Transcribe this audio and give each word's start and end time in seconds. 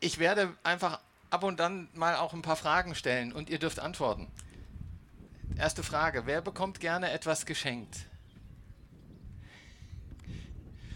ich 0.00 0.18
werde 0.18 0.56
einfach 0.62 1.00
ab 1.30 1.44
und 1.44 1.60
an 1.60 1.88
mal 1.94 2.16
auch 2.16 2.32
ein 2.32 2.42
paar 2.42 2.56
Fragen 2.56 2.94
stellen 2.94 3.32
und 3.32 3.50
ihr 3.50 3.58
dürft 3.58 3.78
antworten. 3.78 4.28
Erste 5.56 5.82
Frage, 5.82 6.26
wer 6.26 6.40
bekommt 6.40 6.80
gerne 6.80 7.10
etwas 7.10 7.44
geschenkt? 7.44 8.06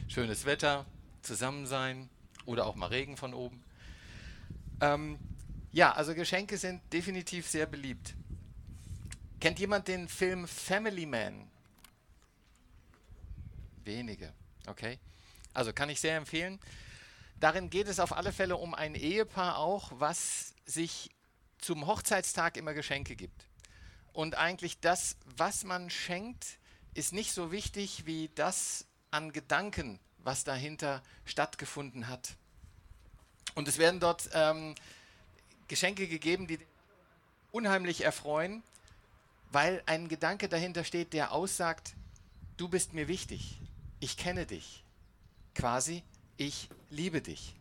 Schönes 0.08 0.44
Wetter, 0.44 0.86
zusammen 1.22 1.66
sein 1.66 2.08
oder 2.44 2.66
auch 2.66 2.76
mal 2.76 2.86
Regen 2.86 3.16
von 3.16 3.34
oben. 3.34 3.62
Ähm, 4.80 5.18
ja, 5.72 5.92
also 5.92 6.14
Geschenke 6.14 6.58
sind 6.58 6.80
definitiv 6.92 7.48
sehr 7.48 7.66
beliebt. 7.66 8.14
Kennt 9.40 9.58
jemand 9.58 9.88
den 9.88 10.06
Film 10.08 10.46
Family 10.46 11.06
Man? 11.06 11.48
Wenige, 13.84 14.32
okay. 14.66 14.98
Also 15.54 15.72
kann 15.72 15.90
ich 15.90 16.00
sehr 16.00 16.16
empfehlen. 16.16 16.60
Darin 17.42 17.70
geht 17.70 17.88
es 17.88 17.98
auf 17.98 18.12
alle 18.12 18.30
Fälle 18.30 18.56
um 18.56 18.72
ein 18.72 18.94
Ehepaar 18.94 19.58
auch, 19.58 19.90
was 19.96 20.54
sich 20.64 21.10
zum 21.58 21.88
Hochzeitstag 21.88 22.56
immer 22.56 22.72
Geschenke 22.72 23.16
gibt. 23.16 23.48
Und 24.12 24.36
eigentlich 24.36 24.78
das, 24.78 25.16
was 25.36 25.64
man 25.64 25.90
schenkt, 25.90 26.60
ist 26.94 27.12
nicht 27.12 27.32
so 27.32 27.50
wichtig 27.50 28.06
wie 28.06 28.30
das 28.36 28.86
an 29.10 29.32
Gedanken, 29.32 29.98
was 30.18 30.44
dahinter 30.44 31.02
stattgefunden 31.24 32.06
hat. 32.06 32.36
Und 33.56 33.66
es 33.66 33.76
werden 33.76 33.98
dort 33.98 34.30
ähm, 34.34 34.76
Geschenke 35.66 36.06
gegeben, 36.06 36.46
die 36.46 36.60
unheimlich 37.50 38.04
erfreuen, 38.04 38.62
weil 39.50 39.82
ein 39.86 40.06
Gedanke 40.06 40.48
dahinter 40.48 40.84
steht, 40.84 41.12
der 41.12 41.32
aussagt, 41.32 41.94
du 42.56 42.68
bist 42.68 42.92
mir 42.92 43.08
wichtig, 43.08 43.58
ich 43.98 44.16
kenne 44.16 44.46
dich. 44.46 44.84
Quasi, 45.56 46.04
ich 46.36 46.68
liebe 46.92 47.22
dich. 47.22 47.54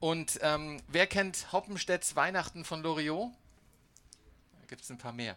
Und 0.00 0.38
ähm, 0.42 0.82
wer 0.88 1.06
kennt 1.06 1.52
Hoppenstedts 1.52 2.16
Weihnachten 2.16 2.64
von 2.64 2.82
Loriot? 2.82 3.30
Da 4.60 4.66
gibt 4.66 4.82
es 4.82 4.90
ein 4.90 4.98
paar 4.98 5.12
mehr. 5.12 5.36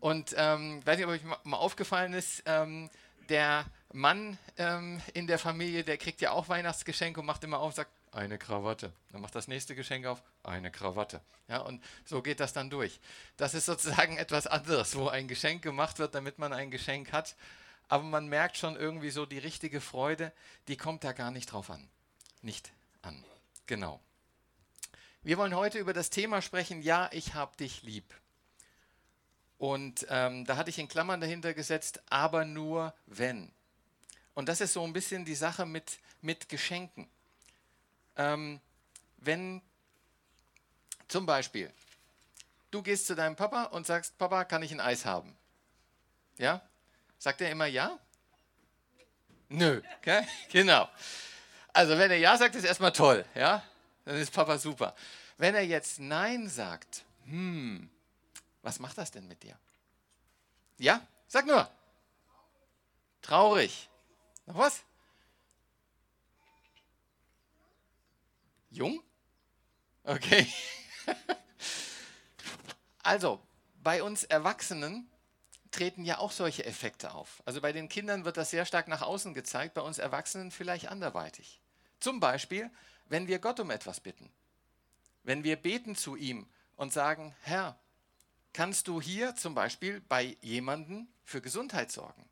Und 0.00 0.34
ähm, 0.36 0.84
weiß 0.84 0.96
nicht, 0.96 1.06
ob 1.06 1.12
euch 1.12 1.22
mal 1.44 1.56
aufgefallen 1.56 2.12
ist, 2.12 2.42
ähm, 2.46 2.90
der 3.28 3.64
Mann 3.92 4.36
ähm, 4.58 5.00
in 5.14 5.26
der 5.26 5.38
Familie, 5.38 5.84
der 5.84 5.96
kriegt 5.96 6.20
ja 6.20 6.32
auch 6.32 6.48
Weihnachtsgeschenke 6.48 7.20
und 7.20 7.26
macht 7.26 7.44
immer 7.44 7.60
auf, 7.60 7.74
sagt, 7.74 7.90
eine 8.10 8.36
Krawatte. 8.36 8.92
Dann 9.10 9.22
macht 9.22 9.34
das 9.34 9.48
nächste 9.48 9.74
Geschenk 9.74 10.06
auf, 10.06 10.22
eine 10.42 10.70
Krawatte. 10.70 11.22
Ja, 11.48 11.58
und 11.58 11.82
so 12.04 12.20
geht 12.20 12.40
das 12.40 12.52
dann 12.52 12.68
durch. 12.68 13.00
Das 13.36 13.54
ist 13.54 13.66
sozusagen 13.66 14.16
etwas 14.18 14.46
anderes, 14.46 14.96
wo 14.96 15.08
ein 15.08 15.28
Geschenk 15.28 15.62
gemacht 15.62 15.98
wird, 15.98 16.14
damit 16.14 16.38
man 16.38 16.52
ein 16.52 16.70
Geschenk 16.70 17.12
hat 17.12 17.36
aber 17.92 18.04
man 18.04 18.26
merkt 18.26 18.56
schon 18.56 18.74
irgendwie 18.74 19.10
so, 19.10 19.26
die 19.26 19.36
richtige 19.36 19.82
Freude, 19.82 20.32
die 20.66 20.78
kommt 20.78 21.04
da 21.04 21.12
gar 21.12 21.30
nicht 21.30 21.52
drauf 21.52 21.68
an. 21.68 21.90
Nicht 22.40 22.72
an. 23.02 23.22
Genau. 23.66 24.00
Wir 25.20 25.36
wollen 25.36 25.54
heute 25.54 25.78
über 25.78 25.92
das 25.92 26.08
Thema 26.08 26.40
sprechen, 26.40 26.80
ja, 26.80 27.10
ich 27.12 27.34
hab 27.34 27.58
dich 27.58 27.82
lieb. 27.82 28.14
Und 29.58 30.06
ähm, 30.08 30.46
da 30.46 30.56
hatte 30.56 30.70
ich 30.70 30.78
in 30.78 30.88
Klammern 30.88 31.20
dahinter 31.20 31.52
gesetzt, 31.52 32.02
aber 32.08 32.46
nur 32.46 32.94
wenn. 33.04 33.52
Und 34.32 34.48
das 34.48 34.62
ist 34.62 34.72
so 34.72 34.82
ein 34.84 34.94
bisschen 34.94 35.26
die 35.26 35.34
Sache 35.34 35.66
mit, 35.66 35.98
mit 36.22 36.48
Geschenken. 36.48 37.06
Ähm, 38.16 38.58
wenn 39.18 39.60
zum 41.08 41.26
Beispiel 41.26 41.70
du 42.70 42.80
gehst 42.80 43.06
zu 43.06 43.14
deinem 43.14 43.36
Papa 43.36 43.64
und 43.64 43.86
sagst, 43.86 44.16
Papa, 44.16 44.46
kann 44.46 44.62
ich 44.62 44.72
ein 44.72 44.80
Eis 44.80 45.04
haben? 45.04 45.36
Ja? 46.38 46.66
Sagt 47.22 47.40
er 47.40 47.52
immer 47.52 47.66
ja? 47.66 48.00
Nö, 49.48 49.80
okay? 49.98 50.26
genau. 50.50 50.88
Also 51.72 51.96
wenn 51.96 52.10
er 52.10 52.16
ja 52.16 52.36
sagt, 52.36 52.56
ist 52.56 52.64
erstmal 52.64 52.92
toll, 52.92 53.24
ja? 53.36 53.62
Dann 54.04 54.16
ist 54.16 54.32
Papa 54.32 54.58
super. 54.58 54.96
Wenn 55.38 55.54
er 55.54 55.64
jetzt 55.64 56.00
nein 56.00 56.48
sagt, 56.48 57.04
hm, 57.26 57.88
was 58.62 58.80
macht 58.80 58.98
das 58.98 59.12
denn 59.12 59.28
mit 59.28 59.40
dir? 59.44 59.56
Ja? 60.78 61.00
Sag 61.28 61.46
nur. 61.46 61.70
Traurig. 63.22 63.88
Noch 64.46 64.58
was? 64.58 64.82
Jung? 68.72 69.00
Okay. 70.02 70.52
also, 73.04 73.40
bei 73.80 74.02
uns 74.02 74.24
Erwachsenen 74.24 75.08
treten 75.72 76.04
ja 76.04 76.18
auch 76.18 76.30
solche 76.30 76.64
Effekte 76.64 77.14
auf. 77.14 77.42
Also 77.44 77.60
bei 77.60 77.72
den 77.72 77.88
Kindern 77.88 78.24
wird 78.24 78.36
das 78.36 78.50
sehr 78.50 78.64
stark 78.64 78.88
nach 78.88 79.02
außen 79.02 79.34
gezeigt, 79.34 79.74
bei 79.74 79.80
uns 79.80 79.98
Erwachsenen 79.98 80.50
vielleicht 80.50 80.88
anderweitig. 80.88 81.60
Zum 81.98 82.20
Beispiel, 82.20 82.70
wenn 83.08 83.26
wir 83.26 83.38
Gott 83.38 83.58
um 83.58 83.70
etwas 83.70 84.00
bitten. 84.00 84.30
Wenn 85.24 85.44
wir 85.44 85.56
beten 85.56 85.96
zu 85.96 86.16
ihm 86.16 86.46
und 86.76 86.92
sagen, 86.92 87.34
Herr, 87.42 87.78
kannst 88.52 88.88
du 88.88 89.00
hier 89.00 89.34
zum 89.34 89.54
Beispiel 89.54 90.00
bei 90.08 90.36
jemandem 90.40 91.08
für 91.24 91.40
Gesundheit 91.40 91.90
sorgen? 91.90 92.28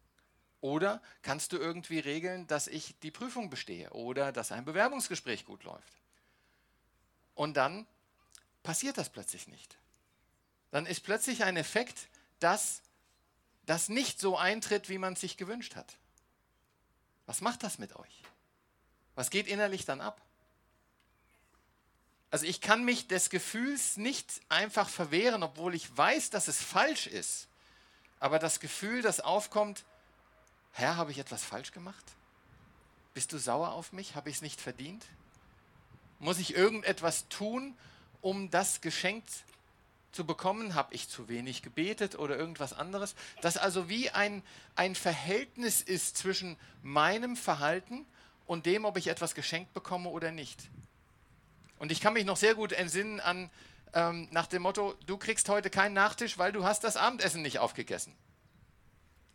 Oder 0.61 1.01
kannst 1.23 1.53
du 1.53 1.57
irgendwie 1.57 2.01
regeln, 2.01 2.47
dass 2.47 2.67
ich 2.67 2.99
die 3.01 3.11
Prüfung 3.11 3.49
bestehe 3.49 3.91
oder 3.91 4.31
dass 4.33 4.53
ein 4.53 4.65
Bewerbungsgespräch 4.65 5.47
gut 5.47 5.65
läuft? 5.65 5.95
Und 7.35 7.57
dann 7.57 7.87
passiert 8.63 8.99
das 8.99 9.09
plötzlich 9.09 9.49
nicht. 9.49 9.79
Dann 10.71 10.85
ist 10.85 11.01
plötzlich 11.01 11.45
ein 11.45 11.57
Effekt, 11.57 12.09
dass 12.39 12.83
das 13.71 13.89
nicht 13.89 14.19
so 14.19 14.37
eintritt, 14.37 14.89
wie 14.89 14.99
man 14.99 15.13
es 15.13 15.21
sich 15.21 15.37
gewünscht 15.37 15.77
hat. 15.77 15.97
Was 17.27 17.41
macht 17.41 17.63
das 17.63 17.79
mit 17.79 17.95
euch? 17.95 18.23
Was 19.15 19.31
geht 19.31 19.47
innerlich 19.47 19.85
dann 19.85 20.01
ab? 20.01 20.21
Also 22.33 22.47
ich 22.47 22.61
kann 22.61 22.85
mich 22.85 23.07
des 23.07 23.31
Gefühls 23.31 23.97
nicht 23.97 24.41
einfach 24.49 24.89
verwehren, 24.89 25.45
obwohl 25.45 25.77
ich 25.77 25.97
weiß, 25.97 26.31
dass 26.31 26.49
es 26.49 26.61
falsch 26.61 27.07
ist. 27.07 27.47
Aber 28.19 28.41
das 28.41 28.59
Gefühl, 28.59 29.03
das 29.03 29.21
aufkommt, 29.21 29.85
Herr, 30.73 30.97
habe 30.97 31.13
ich 31.13 31.19
etwas 31.19 31.45
falsch 31.45 31.71
gemacht? 31.71 32.05
Bist 33.15 33.33
du 33.33 33.39
sauer 33.39 33.71
auf 33.71 33.93
mich? 33.93 34.17
Habe 34.17 34.31
ich 34.31 34.37
es 34.37 34.43
nicht 34.43 34.61
verdient? 34.61 35.07
Muss 36.19 36.41
ich 36.41 36.57
irgendetwas 36.57 37.29
tun, 37.29 37.79
um 38.21 38.51
das 38.51 38.81
geschenkt 38.81 39.31
zu 40.13 40.25
bekommen? 40.25 40.75
Habe 40.75 40.95
ich 40.95 41.09
zu 41.09 41.29
wenig 41.29 41.63
gebetet 41.63 42.19
oder 42.19 42.37
irgendwas 42.37 42.73
anderes? 42.73 43.15
Dass 43.41 43.57
also 43.57 43.89
wie 43.89 44.11
ein, 44.11 44.43
ein 44.77 44.95
Verhältnis 44.95 45.81
ist 45.81 46.17
zwischen 46.17 46.57
meinem 46.83 47.37
Verhalten 47.37 48.07
und 48.47 48.67
dem, 48.67 48.85
ob 48.85 48.97
ich 48.97 49.09
etwas 49.09 49.35
geschenkt 49.35 49.75
bekomme 49.75 50.11
oder 50.11 50.31
nicht. 50.33 50.71
Und 51.79 51.93
ich 51.93 52.01
kann 52.01 52.13
mich 52.13 52.25
noch 52.25 52.37
sehr 52.37 52.55
gut 52.55 52.73
entsinnen 52.73 53.21
an 53.21 53.51
ähm, 53.93 54.29
nach 54.31 54.47
dem 54.47 54.63
Motto, 54.63 54.95
du 55.07 55.17
kriegst 55.17 55.49
heute 55.49 55.71
keinen 55.71 55.95
Nachtisch, 55.95 56.39
weil 56.39 56.53
du 56.53 56.65
hast 56.65 56.85
das 56.85 56.97
Abendessen 56.97 57.43
nicht 57.43 57.59
aufgegessen. 57.59 58.15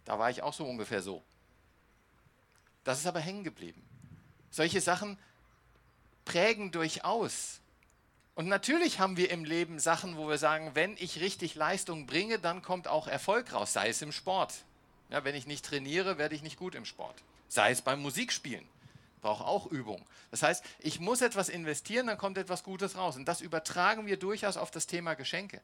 Da 0.05 0.19
war 0.19 0.29
ich 0.29 0.43
auch 0.43 0.53
so 0.53 0.65
ungefähr 0.65 1.01
so. 1.01 1.23
Das 2.83 2.99
ist 2.99 3.07
aber 3.07 3.19
hängen 3.19 3.43
geblieben. 3.43 3.83
Solche 4.51 4.79
Sachen 4.79 5.17
prägen 6.23 6.71
durchaus 6.71 7.59
und 8.35 8.47
natürlich 8.47 8.99
haben 8.99 9.15
wir 9.15 9.31
im 9.31 9.45
Leben 9.45 9.79
Sachen, 9.79 10.17
wo 10.17 10.27
wir 10.27 10.37
sagen, 10.37 10.71
wenn 10.73 10.95
ich 10.97 11.21
richtig 11.21 11.55
Leistung 11.55 12.05
bringe, 12.05 12.37
dann 12.37 12.61
kommt 12.61 12.87
auch 12.87 13.07
Erfolg 13.07 13.53
raus, 13.53 13.71
sei 13.71 13.87
es 13.87 14.01
im 14.01 14.11
Sport. 14.11 14.53
Ja, 15.09 15.23
wenn 15.23 15.35
ich 15.35 15.47
nicht 15.47 15.63
trainiere, 15.63 16.17
werde 16.17 16.35
ich 16.35 16.43
nicht 16.43 16.57
gut 16.57 16.75
im 16.75 16.83
Sport. 16.83 17.15
Sei 17.47 17.71
es 17.71 17.81
beim 17.81 18.01
Musikspielen, 18.01 18.67
braucht 19.21 19.45
auch 19.45 19.67
Übung. 19.67 20.05
Das 20.31 20.43
heißt, 20.43 20.65
ich 20.79 20.99
muss 20.99 21.21
etwas 21.21 21.47
investieren, 21.47 22.07
dann 22.07 22.17
kommt 22.17 22.37
etwas 22.37 22.63
Gutes 22.63 22.97
raus. 22.97 23.15
Und 23.15 23.25
das 23.25 23.39
übertragen 23.39 24.05
wir 24.05 24.17
durchaus 24.17 24.57
auf 24.57 24.69
das 24.69 24.85
Thema 24.85 25.13
Geschenke. 25.13 25.61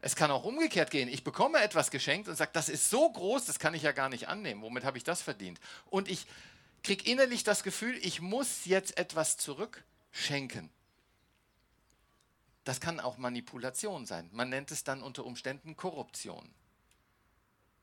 Es 0.00 0.16
kann 0.16 0.32
auch 0.32 0.42
umgekehrt 0.42 0.90
gehen. 0.90 1.08
Ich 1.08 1.22
bekomme 1.22 1.62
etwas 1.62 1.92
geschenkt 1.92 2.26
und 2.28 2.34
sage, 2.34 2.50
das 2.52 2.68
ist 2.68 2.90
so 2.90 3.08
groß, 3.08 3.44
das 3.44 3.60
kann 3.60 3.74
ich 3.74 3.82
ja 3.82 3.92
gar 3.92 4.08
nicht 4.08 4.26
annehmen. 4.26 4.62
Womit 4.62 4.84
habe 4.84 4.98
ich 4.98 5.04
das 5.04 5.22
verdient? 5.22 5.60
Und 5.90 6.10
ich 6.10 6.26
kriege 6.82 7.08
innerlich 7.08 7.44
das 7.44 7.62
Gefühl, 7.62 7.96
ich 8.02 8.20
muss 8.20 8.64
jetzt 8.64 8.98
etwas 8.98 9.36
zurückschenken. 9.36 10.70
Das 12.64 12.80
kann 12.80 13.00
auch 13.00 13.18
Manipulation 13.18 14.06
sein. 14.06 14.28
Man 14.32 14.48
nennt 14.48 14.70
es 14.70 14.84
dann 14.84 15.02
unter 15.02 15.24
Umständen 15.24 15.76
Korruption. 15.76 16.48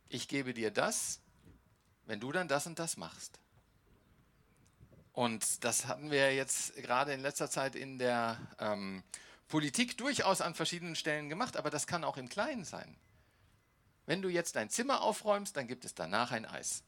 Ich 0.07 0.27
gebe 0.27 0.53
dir 0.53 0.71
das, 0.71 1.19
wenn 2.05 2.19
du 2.19 2.31
dann 2.31 2.47
das 2.47 2.65
und 2.65 2.79
das 2.79 2.97
machst. 2.97 3.39
Und 5.11 5.63
das 5.63 5.85
hatten 5.85 6.11
wir 6.11 6.33
jetzt 6.33 6.75
gerade 6.77 7.13
in 7.13 7.19
letzter 7.19 7.49
Zeit 7.49 7.75
in 7.75 7.99
der 7.99 8.39
ähm, 8.57 9.03
Politik 9.49 9.97
durchaus 9.97 10.41
an 10.41 10.55
verschiedenen 10.55 10.95
Stellen 10.95 11.27
gemacht, 11.27 11.57
aber 11.57 11.69
das 11.69 11.87
kann 11.87 12.03
auch 12.03 12.17
im 12.17 12.29
Kleinen 12.29 12.63
sein. 12.63 12.95
Wenn 14.05 14.21
du 14.21 14.29
jetzt 14.29 14.55
dein 14.55 14.69
Zimmer 14.69 15.01
aufräumst, 15.01 15.57
dann 15.57 15.67
gibt 15.67 15.85
es 15.85 15.93
danach 15.93 16.31
ein 16.31 16.45
Eis. 16.45 16.83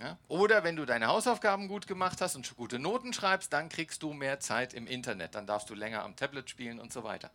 Ja? 0.00 0.18
Oder 0.28 0.62
wenn 0.62 0.76
du 0.76 0.84
deine 0.84 1.06
Hausaufgaben 1.06 1.68
gut 1.68 1.86
gemacht 1.86 2.20
hast 2.20 2.36
und 2.36 2.56
gute 2.56 2.78
Noten 2.78 3.12
schreibst, 3.12 3.52
dann 3.52 3.68
kriegst 3.68 4.02
du 4.02 4.12
mehr 4.12 4.40
Zeit 4.40 4.74
im 4.74 4.86
Internet. 4.86 5.34
Dann 5.34 5.46
darfst 5.46 5.70
du 5.70 5.74
länger 5.74 6.02
am 6.02 6.16
Tablet 6.16 6.50
spielen 6.50 6.78
und 6.78 6.92
so 6.92 7.02
weiter. 7.02 7.30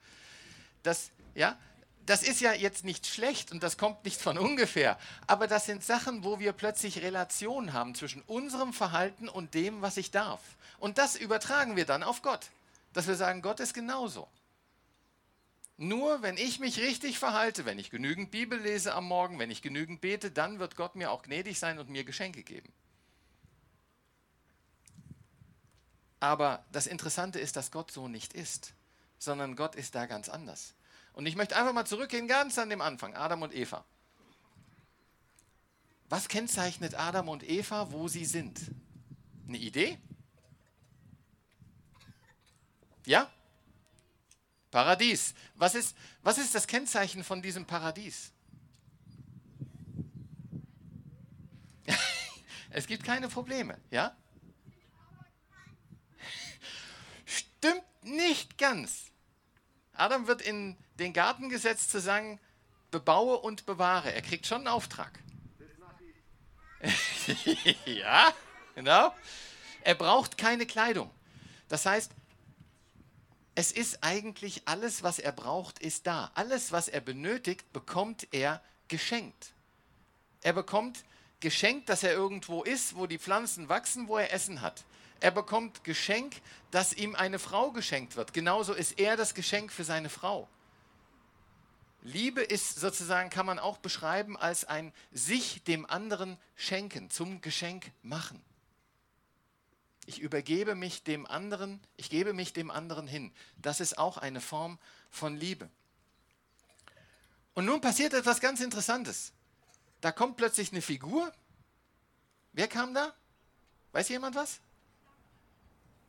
Das, 0.83 1.11
ja, 1.33 1.57
das 2.05 2.23
ist 2.23 2.41
ja 2.41 2.53
jetzt 2.53 2.83
nicht 2.83 3.07
schlecht 3.07 3.51
und 3.51 3.63
das 3.63 3.77
kommt 3.77 4.03
nicht 4.05 4.21
von 4.21 4.37
ungefähr, 4.37 4.97
aber 5.27 5.47
das 5.47 5.65
sind 5.65 5.83
Sachen, 5.83 6.23
wo 6.23 6.39
wir 6.39 6.53
plötzlich 6.53 7.01
Relationen 7.01 7.73
haben 7.73 7.95
zwischen 7.95 8.21
unserem 8.23 8.73
Verhalten 8.73 9.29
und 9.29 9.53
dem, 9.53 9.81
was 9.81 9.97
ich 9.97 10.11
darf. 10.11 10.41
Und 10.79 10.97
das 10.97 11.15
übertragen 11.15 11.75
wir 11.75 11.85
dann 11.85 12.03
auf 12.03 12.21
Gott, 12.21 12.47
dass 12.93 13.07
wir 13.07 13.15
sagen, 13.15 13.41
Gott 13.41 13.59
ist 13.59 13.73
genauso. 13.73 14.27
Nur 15.81 16.21
wenn 16.21 16.37
ich 16.37 16.59
mich 16.59 16.79
richtig 16.79 17.17
verhalte, 17.17 17.65
wenn 17.65 17.79
ich 17.79 17.89
genügend 17.89 18.29
Bibel 18.29 18.59
lese 18.59 18.93
am 18.93 19.07
Morgen, 19.07 19.39
wenn 19.39 19.49
ich 19.49 19.63
genügend 19.63 19.99
bete, 19.99 20.29
dann 20.29 20.59
wird 20.59 20.75
Gott 20.75 20.95
mir 20.95 21.09
auch 21.09 21.23
gnädig 21.23 21.57
sein 21.57 21.79
und 21.79 21.89
mir 21.89 22.03
Geschenke 22.03 22.43
geben. 22.43 22.71
Aber 26.19 26.63
das 26.71 26.85
Interessante 26.85 27.39
ist, 27.39 27.55
dass 27.55 27.71
Gott 27.71 27.89
so 27.89 28.07
nicht 28.07 28.33
ist, 28.33 28.75
sondern 29.17 29.55
Gott 29.55 29.73
ist 29.73 29.95
da 29.95 30.05
ganz 30.05 30.29
anders. 30.29 30.75
Und 31.13 31.25
ich 31.25 31.35
möchte 31.35 31.55
einfach 31.55 31.73
mal 31.73 31.87
zurückgehen, 31.87 32.27
ganz 32.27 32.59
an 32.59 32.69
dem 32.69 32.81
Anfang, 32.81 33.15
Adam 33.15 33.41
und 33.41 33.51
Eva. 33.51 33.83
Was 36.09 36.27
kennzeichnet 36.27 36.93
Adam 36.93 37.27
und 37.27 37.41
Eva, 37.41 37.91
wo 37.91 38.07
sie 38.07 38.25
sind? 38.25 38.69
Eine 39.47 39.57
Idee? 39.57 39.97
Ja? 43.07 43.31
Paradies. 44.71 45.35
Was 45.55 45.75
ist, 45.75 45.95
was 46.23 46.37
ist 46.37 46.55
das 46.55 46.65
Kennzeichen 46.65 47.23
von 47.23 47.41
diesem 47.41 47.65
Paradies? 47.65 48.31
es 52.71 52.87
gibt 52.87 53.03
keine 53.03 53.27
Probleme, 53.27 53.77
ja? 53.91 54.15
Stimmt 57.25 57.83
nicht 58.01 58.57
ganz. 58.57 59.11
Adam 59.93 60.25
wird 60.27 60.41
in 60.41 60.77
den 60.97 61.13
Garten 61.13 61.49
gesetzt 61.49 61.91
zu 61.91 61.99
sagen, 61.99 62.39
bebaue 62.89 63.37
und 63.37 63.65
bewahre. 63.65 64.13
Er 64.13 64.21
kriegt 64.21 64.47
schon 64.47 64.59
einen 64.59 64.67
Auftrag. 64.67 65.19
ja, 67.85 68.33
genau. 68.75 69.13
Er 69.83 69.95
braucht 69.95 70.37
keine 70.37 70.65
Kleidung. 70.65 71.11
Das 71.67 71.85
heißt, 71.85 72.11
es 73.61 73.71
ist 73.71 73.99
eigentlich 74.01 74.63
alles, 74.65 75.03
was 75.03 75.19
er 75.19 75.31
braucht, 75.31 75.77
ist 75.77 76.07
da. 76.07 76.31
Alles, 76.33 76.71
was 76.71 76.87
er 76.87 76.99
benötigt, 76.99 77.71
bekommt 77.73 78.27
er 78.31 78.59
geschenkt. 78.87 79.53
Er 80.41 80.53
bekommt 80.53 81.03
geschenkt, 81.41 81.87
dass 81.87 82.01
er 82.01 82.11
irgendwo 82.11 82.63
ist, 82.63 82.95
wo 82.95 83.05
die 83.05 83.19
Pflanzen 83.19 83.69
wachsen, 83.69 84.07
wo 84.07 84.17
er 84.17 84.33
Essen 84.33 84.61
hat. 84.61 84.83
Er 85.19 85.29
bekommt 85.29 85.83
Geschenk, 85.83 86.41
dass 86.71 86.93
ihm 86.93 87.13
eine 87.13 87.37
Frau 87.37 87.69
geschenkt 87.69 88.15
wird. 88.15 88.33
Genauso 88.33 88.73
ist 88.73 88.99
er 88.99 89.15
das 89.15 89.35
Geschenk 89.35 89.71
für 89.71 89.83
seine 89.83 90.09
Frau. 90.09 90.47
Liebe 92.01 92.41
ist 92.41 92.79
sozusagen, 92.79 93.29
kann 93.29 93.45
man 93.45 93.59
auch 93.59 93.77
beschreiben 93.77 94.37
als 94.37 94.65
ein 94.65 94.91
sich 95.11 95.61
dem 95.65 95.85
anderen 95.85 96.39
schenken, 96.55 97.11
zum 97.11 97.41
Geschenk 97.41 97.91
machen. 98.01 98.41
Ich 100.05 100.19
übergebe 100.19 100.75
mich 100.75 101.03
dem 101.03 101.27
anderen, 101.27 101.79
ich 101.95 102.09
gebe 102.09 102.33
mich 102.33 102.53
dem 102.53 102.71
anderen 102.71 103.07
hin. 103.07 103.31
Das 103.57 103.79
ist 103.79 103.97
auch 103.97 104.17
eine 104.17 104.41
Form 104.41 104.79
von 105.09 105.37
Liebe. 105.37 105.69
Und 107.53 107.65
nun 107.65 107.81
passiert 107.81 108.13
etwas 108.13 108.39
ganz 108.39 108.61
Interessantes. 108.61 109.33
Da 109.99 110.11
kommt 110.11 110.37
plötzlich 110.37 110.71
eine 110.71 110.81
Figur. 110.81 111.31
Wer 112.53 112.67
kam 112.67 112.93
da? 112.93 113.13
Weiß 113.91 114.09
jemand 114.09 114.35
was? 114.35 114.59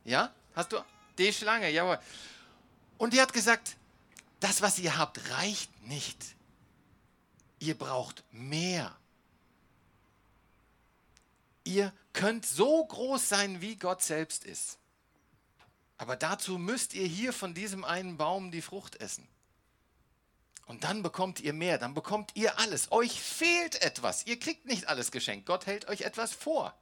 Ja? 0.03 0.33
Hast 0.55 0.71
du? 0.71 0.83
Die 1.17 1.31
Schlange, 1.31 1.69
jawohl. 1.69 1.99
Und 2.97 3.13
die 3.13 3.21
hat 3.21 3.33
gesagt, 3.33 3.77
das, 4.39 4.61
was 4.61 4.79
ihr 4.79 4.97
habt, 4.97 5.29
reicht 5.29 5.81
nicht. 5.83 6.35
Ihr 7.59 7.77
braucht 7.77 8.23
mehr. 8.31 8.95
Ihr 11.63 11.93
könnt 12.11 12.45
so 12.45 12.85
groß 12.85 13.27
sein, 13.27 13.61
wie 13.61 13.77
Gott 13.77 14.01
selbst 14.01 14.43
ist. 14.43 14.77
Aber 15.97 16.15
dazu 16.15 16.57
müsst 16.57 16.93
ihr 16.93 17.07
hier 17.07 17.33
von 17.33 17.53
diesem 17.53 17.85
einen 17.85 18.17
Baum 18.17 18.51
die 18.51 18.61
Frucht 18.61 18.97
essen. 18.97 19.27
Und 20.65 20.83
dann 20.83 21.03
bekommt 21.03 21.39
ihr 21.39 21.53
mehr, 21.53 21.77
dann 21.77 21.93
bekommt 21.93 22.31
ihr 22.35 22.57
alles. 22.59 22.91
Euch 22.91 23.21
fehlt 23.21 23.81
etwas. 23.81 24.25
Ihr 24.25 24.39
kriegt 24.39 24.65
nicht 24.65 24.87
alles 24.87 25.11
geschenkt. 25.11 25.45
Gott 25.45 25.65
hält 25.65 25.87
euch 25.87 26.01
etwas 26.01 26.33
vor. 26.33 26.77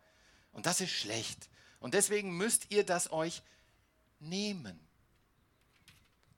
Und 0.51 0.65
das 0.65 0.81
ist 0.81 0.91
schlecht. 0.91 1.49
Und 1.79 1.93
deswegen 1.93 2.37
müsst 2.37 2.71
ihr 2.71 2.85
das 2.85 3.11
euch 3.11 3.41
nehmen. 4.19 4.79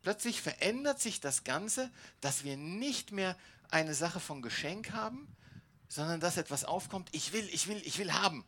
Plötzlich 0.01 0.42
verändert 0.42 1.01
sich 1.01 1.19
das 1.19 1.44
Ganze, 1.44 1.90
dass 2.22 2.44
wir 2.44 2.57
nicht 2.57 3.12
mehr 3.12 3.38
eine 3.69 3.94
Sache 3.94 4.19
von 4.19 4.42
Geschenk 4.42 4.92
haben, 4.92 5.34
sondern 5.88 6.19
dass 6.19 6.38
etwas 6.38 6.63
aufkommt, 6.63 7.09
ich 7.12 7.33
will, 7.33 7.47
ich 7.51 7.68
will, 7.68 7.81
ich 7.85 7.97
will 7.97 8.13
haben. 8.13 8.45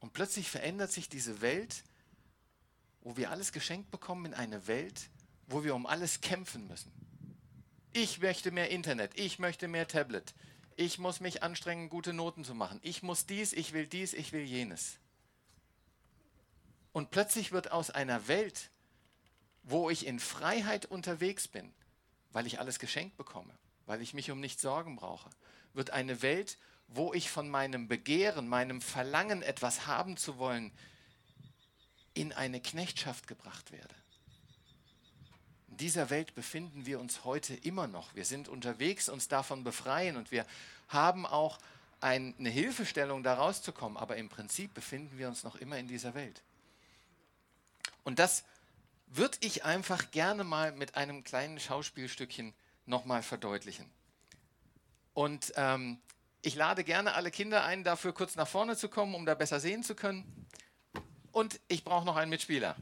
Und 0.00 0.12
plötzlich 0.12 0.50
verändert 0.50 0.92
sich 0.92 1.08
diese 1.08 1.40
Welt, 1.40 1.84
wo 3.00 3.16
wir 3.16 3.30
alles 3.30 3.52
geschenkt 3.52 3.90
bekommen, 3.90 4.26
in 4.26 4.34
eine 4.34 4.66
Welt, 4.66 5.10
wo 5.46 5.64
wir 5.64 5.74
um 5.74 5.86
alles 5.86 6.20
kämpfen 6.20 6.66
müssen. 6.66 6.92
Ich 7.92 8.20
möchte 8.20 8.50
mehr 8.50 8.70
Internet, 8.70 9.18
ich 9.18 9.38
möchte 9.38 9.68
mehr 9.68 9.88
Tablet, 9.88 10.34
ich 10.76 10.98
muss 10.98 11.20
mich 11.20 11.42
anstrengen, 11.42 11.88
gute 11.88 12.12
Noten 12.12 12.44
zu 12.44 12.54
machen, 12.54 12.78
ich 12.82 13.02
muss 13.02 13.26
dies, 13.26 13.52
ich 13.52 13.72
will 13.72 13.86
dies, 13.86 14.12
ich 14.12 14.32
will 14.32 14.44
jenes. 14.44 14.98
Und 16.92 17.10
plötzlich 17.10 17.52
wird 17.52 17.72
aus 17.72 17.90
einer 17.90 18.28
Welt, 18.28 18.70
wo 19.62 19.90
ich 19.90 20.06
in 20.06 20.20
Freiheit 20.20 20.86
unterwegs 20.86 21.48
bin, 21.48 21.72
weil 22.32 22.46
ich 22.46 22.58
alles 22.60 22.78
geschenkt 22.78 23.16
bekomme, 23.16 23.56
weil 23.86 24.02
ich 24.02 24.14
mich 24.14 24.30
um 24.30 24.40
nichts 24.40 24.62
sorgen 24.62 24.96
brauche, 24.96 25.30
wird 25.72 25.90
eine 25.90 26.22
Welt, 26.22 26.58
wo 26.88 27.12
ich 27.14 27.30
von 27.30 27.48
meinem 27.48 27.88
Begehren, 27.88 28.48
meinem 28.48 28.80
Verlangen, 28.80 29.42
etwas 29.42 29.86
haben 29.86 30.16
zu 30.16 30.38
wollen, 30.38 30.72
in 32.14 32.32
eine 32.32 32.60
Knechtschaft 32.60 33.26
gebracht 33.26 33.72
werde. 33.72 33.94
In 35.68 35.76
dieser 35.78 36.10
Welt 36.10 36.34
befinden 36.34 36.86
wir 36.86 37.00
uns 37.00 37.24
heute 37.24 37.54
immer 37.54 37.86
noch. 37.86 38.14
Wir 38.14 38.24
sind 38.24 38.48
unterwegs, 38.48 39.08
uns 39.08 39.28
davon 39.28 39.64
befreien 39.64 40.16
und 40.16 40.30
wir 40.30 40.46
haben 40.88 41.26
auch 41.26 41.58
eine 42.00 42.48
Hilfestellung, 42.48 43.22
da 43.22 43.34
rauszukommen. 43.34 43.98
Aber 43.98 44.16
im 44.16 44.28
Prinzip 44.28 44.72
befinden 44.72 45.18
wir 45.18 45.28
uns 45.28 45.42
noch 45.42 45.56
immer 45.56 45.78
in 45.78 45.88
dieser 45.88 46.14
Welt. 46.14 46.42
Und 48.04 48.18
das 48.18 48.44
würde 49.08 49.36
ich 49.40 49.64
einfach 49.64 50.10
gerne 50.10 50.44
mal 50.44 50.72
mit 50.72 50.94
einem 50.94 51.24
kleinen 51.24 51.60
Schauspielstückchen 51.60 52.54
nochmal 52.86 53.22
verdeutlichen. 53.22 53.90
Und 55.12 55.52
ähm, 55.56 55.98
ich 56.42 56.54
lade 56.54 56.84
gerne 56.84 57.14
alle 57.14 57.30
Kinder 57.30 57.64
ein, 57.64 57.84
dafür 57.84 58.12
kurz 58.12 58.36
nach 58.36 58.48
vorne 58.48 58.76
zu 58.76 58.88
kommen, 58.88 59.14
um 59.14 59.26
da 59.26 59.34
besser 59.34 59.60
sehen 59.60 59.82
zu 59.82 59.94
können. 59.94 60.46
Und 61.32 61.60
ich 61.68 61.84
brauche 61.84 62.06
noch 62.06 62.16
einen 62.16 62.30
Mitspieler. 62.30 62.76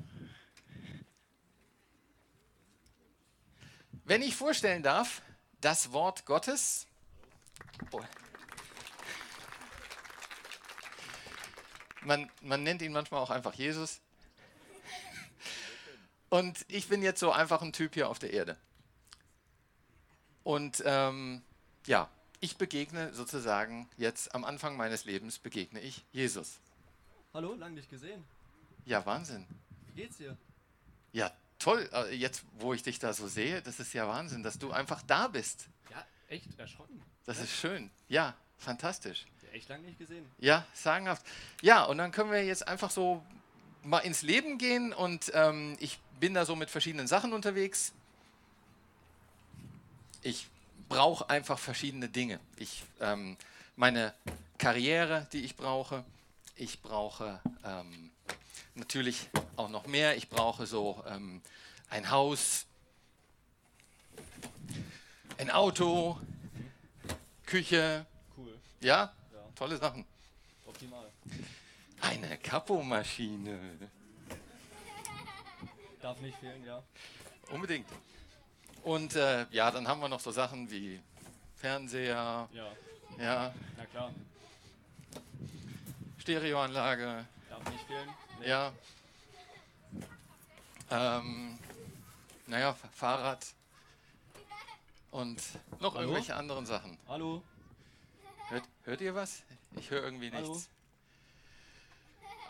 Wenn 4.05 4.21
ich 4.21 4.37
vorstellen 4.37 4.83
darf, 4.83 5.23
das 5.61 5.93
Wort 5.93 6.27
Gottes. 6.27 6.87
Oh. 7.91 8.03
Man, 12.03 12.31
man 12.43 12.63
nennt 12.63 12.83
ihn 12.83 12.93
manchmal 12.93 13.21
auch 13.21 13.31
einfach 13.31 13.55
Jesus. 13.55 14.03
Und 16.29 16.67
ich 16.69 16.89
bin 16.89 17.01
jetzt 17.01 17.21
so 17.21 17.33
einfach 17.33 17.63
ein 17.63 17.73
Typ 17.73 17.95
hier 17.95 18.11
auf 18.11 18.19
der 18.19 18.33
Erde. 18.33 18.59
Und 20.45 20.83
ähm, 20.87 21.43
ja, 21.87 22.09
ich 22.41 22.59
begegne 22.59 23.13
sozusagen 23.15 23.89
jetzt 23.97 24.35
am 24.35 24.45
Anfang 24.45 24.77
meines 24.77 25.07
Lebens 25.07 25.39
begegne 25.39 25.81
ich 25.81 26.05
Jesus. 26.13 26.61
Hallo, 27.33 27.55
lang 27.55 27.75
nicht 27.75 27.91
gesehen. 27.91 28.23
Ja, 28.85 29.05
Wahnsinn. 29.07 29.47
Wie 29.87 30.03
geht's 30.03 30.19
dir? 30.19 30.37
Ja, 31.13 31.33
toll. 31.59 31.89
Äh, 31.93 32.15
jetzt, 32.15 32.45
wo 32.59 32.75
ich 32.75 32.83
dich 32.83 32.99
da 32.99 33.15
so 33.15 33.27
sehe, 33.27 33.63
das 33.63 33.81
ist 33.81 33.95
ja 33.95 34.07
Wahnsinn, 34.07 34.43
dass 34.43 34.59
du 34.59 34.73
einfach 34.73 35.03
da 35.03 35.29
bist. 35.29 35.69
Ja, 35.91 36.05
echt 36.29 36.59
erschrocken. 36.59 37.03
Das 37.25 37.39
ja? 37.39 37.45
ist 37.45 37.53
schön. 37.53 37.91
Ja, 38.09 38.35
fantastisch. 38.59 39.25
Ja, 39.43 39.49
echt 39.53 39.69
lang 39.71 39.83
nicht 39.83 39.99
gesehen. 39.99 40.27
Ja, 40.39 40.67
sagenhaft. 40.75 41.25
Ja, 41.63 41.85
und 41.85 41.97
dann 41.97 42.13
können 42.13 42.31
wir 42.31 42.45
jetzt 42.45 42.69
einfach 42.69 42.91
so 42.91 43.25
mal 43.83 44.01
ins 44.01 44.21
Leben 44.21 44.59
gehen 44.59 44.93
und 44.93 45.31
ähm, 45.35 45.77
ich 45.81 45.99
bin 46.21 46.35
da 46.35 46.45
so 46.45 46.57
mit 46.57 46.71
verschiedenen 46.71 47.07
Sachen 47.07 47.33
unterwegs. 47.33 47.95
Ich 50.25 50.49
brauche 50.89 51.29
einfach 51.29 51.59
verschiedene 51.59 52.09
Dinge. 52.09 52.41
Ich, 52.57 52.83
ähm, 52.99 53.37
meine 53.77 54.15
Karriere, 54.57 55.27
die 55.35 55.45
ich 55.45 55.55
brauche. 55.55 56.03
Ich 56.57 56.81
brauche 56.81 57.41
ähm, 57.63 58.11
natürlich 58.75 59.29
auch 59.57 59.69
noch 59.69 59.87
mehr. 59.87 60.17
Ich 60.17 60.31
brauche 60.31 60.67
so 60.67 61.05
ähm, 61.07 61.43
ein 61.91 62.11
Haus, 62.11 62.65
ein 65.37 65.51
Auto, 65.51 66.19
Küche. 67.45 68.07
Cool. 68.35 68.59
Ja? 68.81 69.13
ja. 69.31 69.39
Tolle 69.55 69.77
Sachen. 69.77 70.07
Optimal. 70.65 71.13
Eine 72.01 72.39
Kapomaschine. 72.39 73.91
Darf 76.01 76.19
nicht 76.23 76.39
fehlen, 76.39 76.65
ja. 76.65 76.83
Unbedingt. 77.51 77.89
Und 78.85 79.17
äh, 79.17 79.47
ja, 79.51 79.71
dann 79.71 79.89
haben 79.89 80.01
wir 80.01 80.09
noch 80.09 80.21
so 80.21 80.31
Sachen 80.31 80.71
wie 80.71 81.01
Fernseher, 81.57 82.49
Ja, 82.53 82.73
ja, 83.19 83.55
na 83.79 83.87
klar. 83.87 84.13
Stereoanlage, 86.19 87.25
Darf 87.49 87.71
nicht 87.71 87.85
fehlen. 87.87 88.09
Nee. 88.41 88.49
ja. 88.49 88.73
Ähm, 90.91 91.59
naja, 92.47 92.75
Fahrrad 92.95 93.47
und 95.11 95.41
noch 95.81 95.95
Hallo? 95.95 96.03
irgendwelche 96.09 96.37
anderen 96.37 96.67
Sachen. 96.67 96.99
Hallo? 97.09 97.43
Hört, 98.49 98.65
hört 98.85 99.01
ihr 99.01 99.15
was? 99.15 99.45
Ich 99.77 99.91
höre 99.91 100.03
irgendwie 100.03 100.31
Hallo? 100.31 100.49
nichts. 100.53 100.69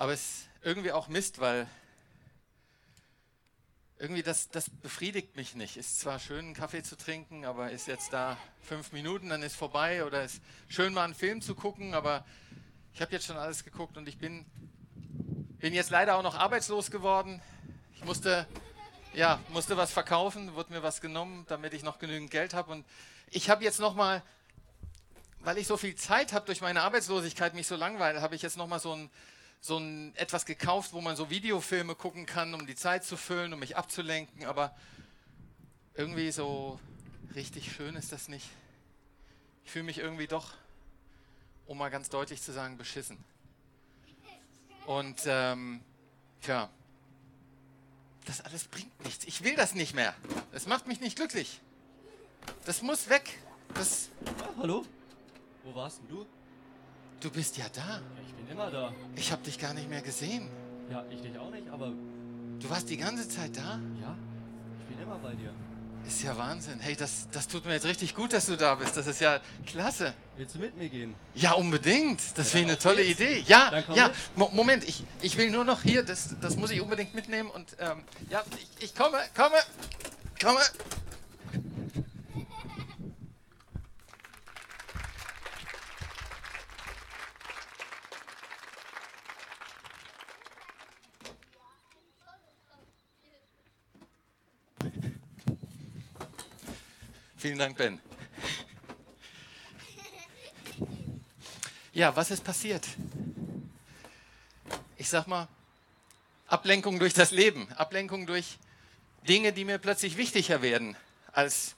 Aber 0.01 0.13
es 0.13 0.21
ist 0.21 0.49
irgendwie 0.63 0.91
auch 0.91 1.07
Mist, 1.07 1.39
weil 1.41 1.69
irgendwie 3.99 4.23
das, 4.23 4.49
das 4.51 4.71
befriedigt 4.71 5.37
mich 5.37 5.55
nicht. 5.55 5.77
Ist 5.77 6.01
zwar 6.01 6.19
schön, 6.19 6.47
einen 6.47 6.55
Kaffee 6.55 6.83
zu 6.83 6.97
trinken, 6.97 7.45
aber 7.45 7.71
ist 7.71 7.87
jetzt 7.87 8.13
da 8.13 8.37
fünf 8.63 8.93
Minuten, 8.93 9.29
dann 9.29 9.43
ist 9.43 9.57
vorbei. 9.57 10.05
Oder 10.05 10.25
ist 10.25 10.41
schön, 10.69 10.93
mal 10.95 11.05
einen 11.05 11.15
Film 11.15 11.41
zu 11.41 11.55
gucken, 11.55 11.95
aber 11.95 12.25
ich 12.93 13.01
habe 13.01 13.13
jetzt 13.13 13.27
schon 13.27 13.37
alles 13.37 13.65
geguckt 13.65 13.97
und 13.97 14.09
ich 14.09 14.19
bin, 14.19 14.45
bin 15.59 15.75
jetzt 15.75 15.91
leider 15.91 16.17
auch 16.17 16.23
noch 16.23 16.35
arbeitslos 16.35 16.91
geworden. 16.91 17.41
Ich 17.97 18.05
musste, 18.05 18.47
ja, 19.15 19.41
musste 19.51 19.77
was 19.77 19.93
verkaufen, 19.93 20.55
wurde 20.55 20.73
mir 20.73 20.83
was 20.83 21.01
genommen, 21.01 21.45
damit 21.49 21.75
ich 21.75 21.83
noch 21.83 21.99
genügend 21.99 22.31
Geld 22.31 22.55
habe. 22.55 22.73
Und 22.73 22.85
ich 23.31 23.51
habe 23.51 23.65
jetzt 23.65 23.81
noch 23.81 23.95
mal 23.95 24.23
weil 25.45 25.59
ich 25.59 25.67
so 25.67 25.77
viel 25.77 25.95
Zeit 25.95 26.33
habe 26.33 26.47
durch 26.47 26.63
meine 26.63 26.83
Arbeitslosigkeit, 26.83 27.55
mich 27.55 27.67
so 27.67 27.77
langweile, 27.77 28.23
habe 28.23 28.35
ich 28.35 28.43
jetzt 28.43 28.57
nochmal 28.57 28.81
so 28.81 28.93
ein, 28.93 29.11
so 29.65 29.79
ein 29.79 30.15
etwas 30.17 30.45
gekauft, 30.45 30.93
wo 30.93 31.01
man 31.01 31.17
so 31.17 31.31
Videofilme 31.31 31.95
gucken 31.95 32.27
kann, 32.27 32.53
um 32.53 32.67
die 32.67 32.75
Zeit 32.75 33.03
zu 33.03 33.17
füllen, 33.17 33.55
um 33.55 33.61
mich 33.61 33.79
abzulenken. 33.79 34.45
Aber 34.45 34.77
irgendwie 35.95 36.31
so 36.33 36.79
richtig 37.35 37.73
schön 37.73 37.97
ist 37.97 38.13
das 38.13 38.29
nicht. 38.29 38.47
Ich 39.65 39.71
fühle 39.71 39.85
mich 39.85 39.97
irgendwie 39.97 40.27
doch, 40.27 40.53
um 41.67 41.79
mal 41.79 41.89
ganz 41.89 42.11
deutlich 42.11 42.43
zu 42.43 42.53
sagen, 42.53 42.77
beschissen. 42.77 43.17
Und 44.85 45.23
ähm, 45.25 45.81
tja, 46.43 46.69
das 48.27 48.43
alles 48.43 48.65
bringt 48.65 49.03
nichts. 49.03 49.25
Ich 49.25 49.45
will 49.45 49.57
das 49.57 49.75
nicht 49.75 49.95
mehr. 49.95 50.15
Es 50.53 50.67
macht 50.67 50.87
mich 50.87 51.01
nicht 51.01 51.17
glücklich. 51.17 51.59
Das 52.67 52.83
muss 52.83 53.09
weg. 53.09 53.39
Das, 53.73 54.11
Ah, 54.27 54.51
hallo? 54.59 54.85
Wo 55.63 55.75
warst 55.75 56.01
denn 56.01 56.09
du? 56.09 56.27
Du 57.25 57.31
bist 57.31 57.57
ja 57.57 57.65
da. 57.75 57.81
Ja, 57.81 58.01
ich 58.27 58.35
bin 58.35 58.49
immer 58.49 58.71
da. 58.71 58.93
Ich 59.17 59.33
habe 59.33 59.43
dich 59.43 59.59
gar 59.59 59.75
nicht 59.75 59.89
mehr 59.89 60.03
gesehen. 60.03 60.49
Ja, 60.91 61.05
ich 61.11 61.21
dich 61.23 61.39
auch 61.39 61.51
nicht, 61.51 61.69
aber 61.71 61.93
Du 62.61 62.71
warst 62.71 62.89
die 62.89 62.97
ganze 62.97 63.29
Zeit 63.29 63.57
da? 63.57 63.81
ja, 64.01 64.17
ich 64.81 64.95
bin 64.95 65.03
immer 65.03 65.19
bei 65.19 65.35
dir. 65.35 65.51
Ist 66.07 66.23
ja 66.23 66.37
Wahnsinn. 66.37 66.79
Hey, 66.81 66.95
das, 66.95 67.29
das 67.33 67.49
tut 67.49 67.65
mir 67.65 67.73
jetzt 67.73 67.87
richtig 67.87 68.15
gut, 68.15 68.35
dass 68.35 68.45
du 68.45 68.57
da 68.59 68.75
bist. 68.75 68.95
Das 68.95 69.07
ist 69.07 69.23
ja 69.23 69.41
klasse. 69.65 70.13
Willst 70.37 70.55
du 70.55 70.59
mit 70.59 70.77
mir 70.77 70.91
gehen? 70.91 71.15
Ja, 71.35 71.53
unbedingt. 71.53 72.21
Das 72.37 72.53
Ja, 72.53 72.59
wäre 72.59 72.67
eine 72.69 72.79
tolle 72.79 73.03
geht's. 73.03 73.21
Idee. 73.21 73.43
Ja, 73.47 73.73
ja. 73.95 74.09
mit. 74.09 74.17
Mo 74.37 74.51
Moment, 74.53 74.85
ich, 74.87 75.03
ich 75.23 75.39
will 75.39 75.51
nur 75.51 75.65
noch 75.65 75.81
hier, 75.83 76.03
das, 76.03 76.37
das 76.43 76.57
muss 76.57 76.71
ich 76.71 76.83
unbedingt 76.83 77.15
mitnehmen. 77.15 77.49
Und 77.51 77.75
ähm, 77.79 78.03
ja, 78.29 78.45
ich, 78.79 78.85
ich 78.85 78.95
komme, 78.95 79.19
komme, 79.35 79.57
komme. 80.43 80.61
Vielen 97.45 97.59
Dank, 97.59 97.77
Ben. 97.77 98.01
Ja, 101.93 102.17
was 102.17 102.31
ist 102.31 102.43
passiert? 102.43 102.87
Ich 104.97 105.11
sag 105.11 105.27
mal, 105.27 105.47
Ablenkung 106.47 106.99
durch 106.99 107.13
das 107.13 107.33
Leben, 107.33 107.71
Ablenkung 107.75 108.27
durch 108.27 108.57
Dinge, 109.29 109.53
die 109.53 109.67
mir 109.67 109.77
plötzlich 109.77 110.17
wichtiger 110.17 110.63
werden 110.63 110.97
als 111.33 111.75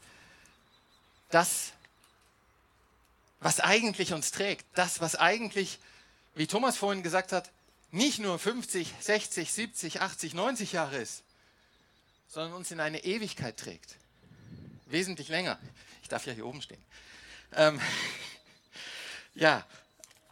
das, 1.31 1.73
was 3.41 3.59
eigentlich 3.59 4.13
uns 4.13 4.31
trägt, 4.31 4.65
das, 4.77 5.01
was 5.01 5.17
eigentlich, 5.17 5.81
wie 6.37 6.47
Thomas 6.47 6.77
vorhin 6.77 7.03
gesagt 7.03 7.33
hat, 7.33 7.51
nicht 7.91 8.21
nur 8.21 8.39
50, 8.39 8.95
60, 9.01 9.53
70, 9.53 10.01
80, 10.01 10.33
90 10.33 10.71
Jahre 10.71 10.99
ist, 10.99 11.25
sondern 12.29 12.53
uns 12.53 12.71
in 12.71 12.79
eine 12.79 13.03
Ewigkeit 13.03 13.57
trägt. 13.57 13.97
Wesentlich 14.87 15.29
länger. 15.29 15.59
Ich 16.03 16.09
darf 16.09 16.27
ja 16.27 16.33
hier 16.33 16.47
oben 16.47 16.63
stehen. 16.63 16.83
Ähm, 17.53 17.81
ja, 19.35 19.65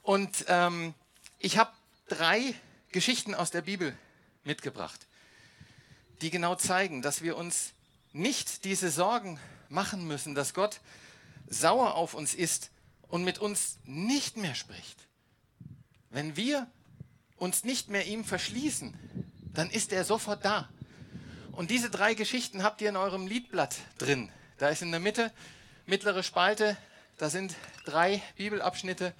und 0.02 0.44
ähm, 0.48 0.94
ich 1.38 1.58
habe 1.58 1.72
drei 2.08 2.54
Geschichten 2.92 3.34
aus 3.34 3.50
der 3.50 3.62
Bibel 3.62 3.96
mitgebracht, 4.44 5.06
die 6.22 6.30
genau 6.30 6.54
zeigen, 6.54 7.02
dass 7.02 7.22
wir 7.22 7.36
uns 7.36 7.72
nicht 8.12 8.64
diese 8.64 8.90
Sorgen 8.90 9.40
machen 9.68 10.06
müssen, 10.06 10.34
dass 10.34 10.54
Gott 10.54 10.80
sauer 11.48 11.94
auf 11.94 12.14
uns 12.14 12.34
ist 12.34 12.70
und 13.08 13.24
mit 13.24 13.38
uns 13.38 13.78
nicht 13.84 14.36
mehr 14.36 14.54
spricht. 14.54 15.08
Wenn 16.10 16.36
wir 16.36 16.70
uns 17.36 17.64
nicht 17.64 17.88
mehr 17.88 18.06
ihm 18.06 18.24
verschließen, 18.24 18.94
dann 19.52 19.70
ist 19.70 19.92
er 19.92 20.04
sofort 20.04 20.44
da. 20.44 20.68
Und 21.52 21.70
diese 21.70 21.90
drei 21.90 22.14
Geschichten 22.14 22.62
habt 22.62 22.80
ihr 22.80 22.88
in 22.88 22.96
eurem 22.96 23.26
Liedblatt 23.26 23.76
drin. 23.98 24.30
Da 24.58 24.68
ist 24.68 24.82
in 24.82 24.90
der 24.90 25.00
Mitte, 25.00 25.32
mittlere 25.86 26.22
Spalte, 26.22 26.76
da 27.18 27.30
sind 27.30 27.54
drei 27.84 28.22
Bibelabschnitte. 28.36 29.14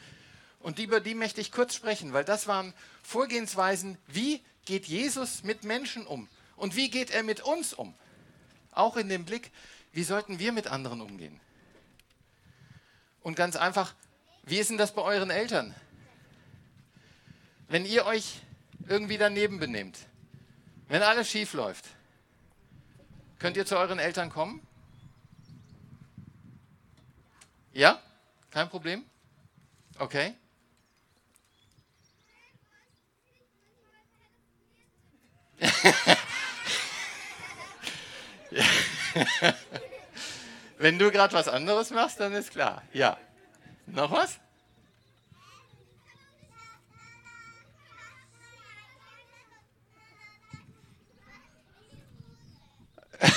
Und 0.61 0.79
über 0.79 1.01
die 1.01 1.15
möchte 1.15 1.41
ich 1.41 1.53
kurz 1.53 1.75
sprechen, 1.75 2.13
weil 2.13 2.25
das 2.25 2.47
waren 2.47 2.73
Vorgehensweisen, 3.03 3.99
wie 4.07 4.43
geht 4.65 4.87
Jesus 4.87 5.43
mit 5.43 5.65
Menschen 5.65 6.07
um 6.07 6.29
und 6.57 6.77
wie 6.77 6.91
geht 6.91 7.11
er 7.11 7.23
mit 7.23 7.43
uns 7.43 7.75
um. 7.75 7.95
Auch 8.73 8.97
in 8.97 9.09
dem 9.09 9.25
Blick, 9.25 9.51
wie 9.93 10.05
sollten 10.05 10.39
wir 10.39 10.53
mit 10.53 10.67
anderen 10.67 11.01
umgehen. 11.01 11.41
Und 13.21 13.37
ganz 13.37 13.57
einfach, 13.57 13.95
wie 14.43 14.59
ist 14.59 14.71
denn 14.71 14.79
das 14.79 14.95
bei 14.95 15.03
euren 15.03 15.31
Eltern? 15.31 15.75
Wenn 17.69 17.87
ihr 17.87 18.05
euch 18.07 18.41
irgendwie 18.89 19.19
daneben 19.19 19.59
benehmt, 19.59 19.99
wenn 20.89 21.03
alles 21.03 21.29
schief 21.29 21.55
läuft, 21.55 21.87
könnt 23.39 23.57
ihr 23.57 23.67
zu 23.67 23.77
euren 23.77 23.99
Eltern 23.99 24.31
kommen? 24.31 24.67
Ja? 27.75 28.01
Kein 28.51 28.69
Problem? 28.69 29.05
Okay. 29.99 30.35
Wenn 40.79 40.99
du 41.01 41.11
gerade 41.11 41.33
was 41.35 41.49
anderes 41.49 41.91
machst, 41.91 42.21
dann 42.21 42.33
ist 42.33 42.53
klar. 42.53 42.83
Ja. 42.93 43.19
Noch 43.87 44.13
was? 44.13 44.39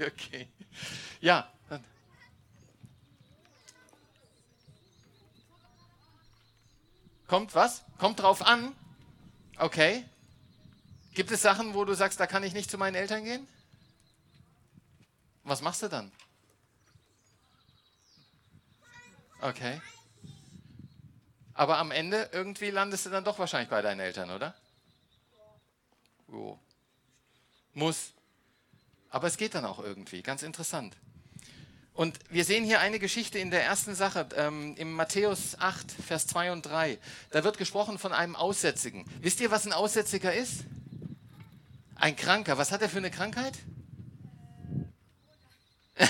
Okay. 0.00 0.48
Ja. 1.20 1.52
Dann. 1.68 1.84
Kommt 7.28 7.54
was? 7.54 7.84
Kommt 7.98 8.20
drauf 8.20 8.42
an? 8.42 8.74
Okay. 9.58 10.04
Gibt 11.14 11.30
es 11.30 11.42
Sachen, 11.42 11.74
wo 11.74 11.84
du 11.84 11.94
sagst, 11.94 12.18
da 12.18 12.26
kann 12.26 12.42
ich 12.42 12.54
nicht 12.54 12.70
zu 12.70 12.78
meinen 12.78 12.94
Eltern 12.94 13.22
gehen? 13.22 13.46
Was 15.44 15.60
machst 15.60 15.82
du 15.82 15.88
dann? 15.88 16.10
Okay. 19.40 19.80
Aber 21.54 21.78
am 21.78 21.90
Ende 21.90 22.30
irgendwie 22.32 22.70
landest 22.70 23.06
du 23.06 23.10
dann 23.10 23.24
doch 23.24 23.38
wahrscheinlich 23.38 23.68
bei 23.68 23.82
deinen 23.82 24.00
Eltern, 24.00 24.30
oder? 24.30 24.54
Jo. 26.28 26.58
Muss. 27.74 28.12
Aber 29.10 29.26
es 29.26 29.36
geht 29.36 29.54
dann 29.54 29.64
auch 29.64 29.80
irgendwie. 29.80 30.22
Ganz 30.22 30.42
interessant. 30.42 30.96
Und 31.98 32.16
wir 32.30 32.44
sehen 32.44 32.64
hier 32.64 32.78
eine 32.78 33.00
Geschichte 33.00 33.40
in 33.40 33.50
der 33.50 33.64
ersten 33.64 33.96
Sache, 33.96 34.28
ähm, 34.36 34.76
im 34.76 34.92
Matthäus 34.92 35.58
8, 35.58 35.90
Vers 35.90 36.28
2 36.28 36.52
und 36.52 36.62
3. 36.64 36.96
Da 37.32 37.42
wird 37.42 37.58
gesprochen 37.58 37.98
von 37.98 38.12
einem 38.12 38.36
Aussätzigen. 38.36 39.04
Wisst 39.20 39.40
ihr, 39.40 39.50
was 39.50 39.66
ein 39.66 39.72
Aussätziger 39.72 40.32
ist? 40.32 40.62
Ein 41.96 42.14
Kranker. 42.14 42.56
Was 42.56 42.70
hat 42.70 42.82
er 42.82 42.88
für 42.88 42.98
eine 42.98 43.10
Krankheit? 43.10 43.54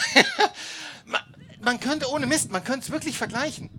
man, 1.07 1.23
man 1.62 1.80
könnte 1.80 2.11
ohne 2.11 2.26
Mist, 2.26 2.50
man 2.50 2.64
könnte 2.64 2.85
es 2.85 2.90
wirklich 2.90 3.16
vergleichen. 3.16 3.71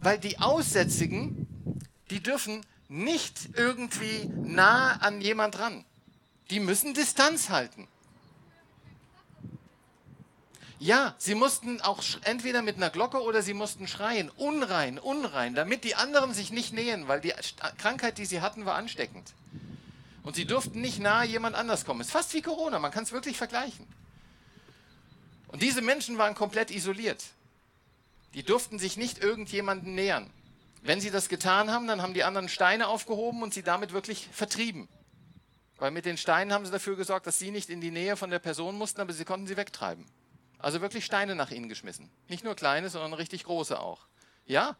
Weil 0.00 0.18
die 0.18 0.40
Aussätzigen, 0.40 1.46
die 2.10 2.24
dürfen 2.24 2.66
nicht 2.88 3.50
irgendwie 3.54 4.28
nah 4.34 4.94
an 4.94 5.20
jemand 5.20 5.60
ran. 5.60 5.84
Die 6.50 6.58
müssen 6.58 6.92
Distanz 6.92 7.50
halten. 7.50 7.86
Ja, 10.78 11.14
sie 11.16 11.34
mussten 11.34 11.80
auch 11.80 12.02
entweder 12.24 12.60
mit 12.60 12.76
einer 12.76 12.90
Glocke 12.90 13.22
oder 13.22 13.40
sie 13.40 13.54
mussten 13.54 13.88
schreien, 13.88 14.30
unrein, 14.36 14.98
unrein, 14.98 15.54
damit 15.54 15.84
die 15.84 15.94
anderen 15.94 16.34
sich 16.34 16.50
nicht 16.50 16.74
nähen, 16.74 17.08
weil 17.08 17.20
die 17.20 17.32
Krankheit, 17.78 18.18
die 18.18 18.26
sie 18.26 18.42
hatten, 18.42 18.66
war 18.66 18.74
ansteckend. 18.74 19.32
Und 20.22 20.36
sie 20.36 20.44
durften 20.44 20.80
nicht 20.80 20.98
nahe 20.98 21.26
jemand 21.26 21.56
anders 21.56 21.86
kommen. 21.86 22.00
Ist 22.02 22.10
fast 22.10 22.34
wie 22.34 22.42
Corona, 22.42 22.78
man 22.78 22.90
kann 22.90 23.04
es 23.04 23.12
wirklich 23.12 23.38
vergleichen. 23.38 23.86
Und 25.48 25.62
diese 25.62 25.80
Menschen 25.80 26.18
waren 26.18 26.34
komplett 26.34 26.70
isoliert. 26.70 27.24
Die 28.34 28.42
durften 28.42 28.78
sich 28.78 28.98
nicht 28.98 29.22
irgendjemanden 29.22 29.94
nähern. 29.94 30.28
Wenn 30.82 31.00
sie 31.00 31.10
das 31.10 31.28
getan 31.28 31.70
haben, 31.70 31.86
dann 31.86 32.02
haben 32.02 32.12
die 32.12 32.24
anderen 32.24 32.48
Steine 32.50 32.88
aufgehoben 32.88 33.42
und 33.42 33.54
sie 33.54 33.62
damit 33.62 33.92
wirklich 33.92 34.28
vertrieben. 34.30 34.88
Weil 35.78 35.90
mit 35.90 36.04
den 36.04 36.18
Steinen 36.18 36.52
haben 36.52 36.66
sie 36.66 36.72
dafür 36.72 36.96
gesorgt, 36.96 37.26
dass 37.26 37.38
sie 37.38 37.50
nicht 37.50 37.70
in 37.70 37.80
die 37.80 37.90
Nähe 37.90 38.16
von 38.16 38.30
der 38.30 38.38
Person 38.38 38.76
mussten, 38.76 39.00
aber 39.00 39.12
sie 39.12 39.24
konnten 39.24 39.46
sie 39.46 39.56
wegtreiben. 39.56 40.04
Also 40.58 40.80
wirklich 40.80 41.04
Steine 41.04 41.34
nach 41.34 41.50
ihnen 41.50 41.68
geschmissen. 41.68 42.10
Nicht 42.28 42.44
nur 42.44 42.54
kleine, 42.54 42.88
sondern 42.88 43.12
richtig 43.12 43.44
große 43.44 43.78
auch. 43.78 44.06
Ja? 44.46 44.76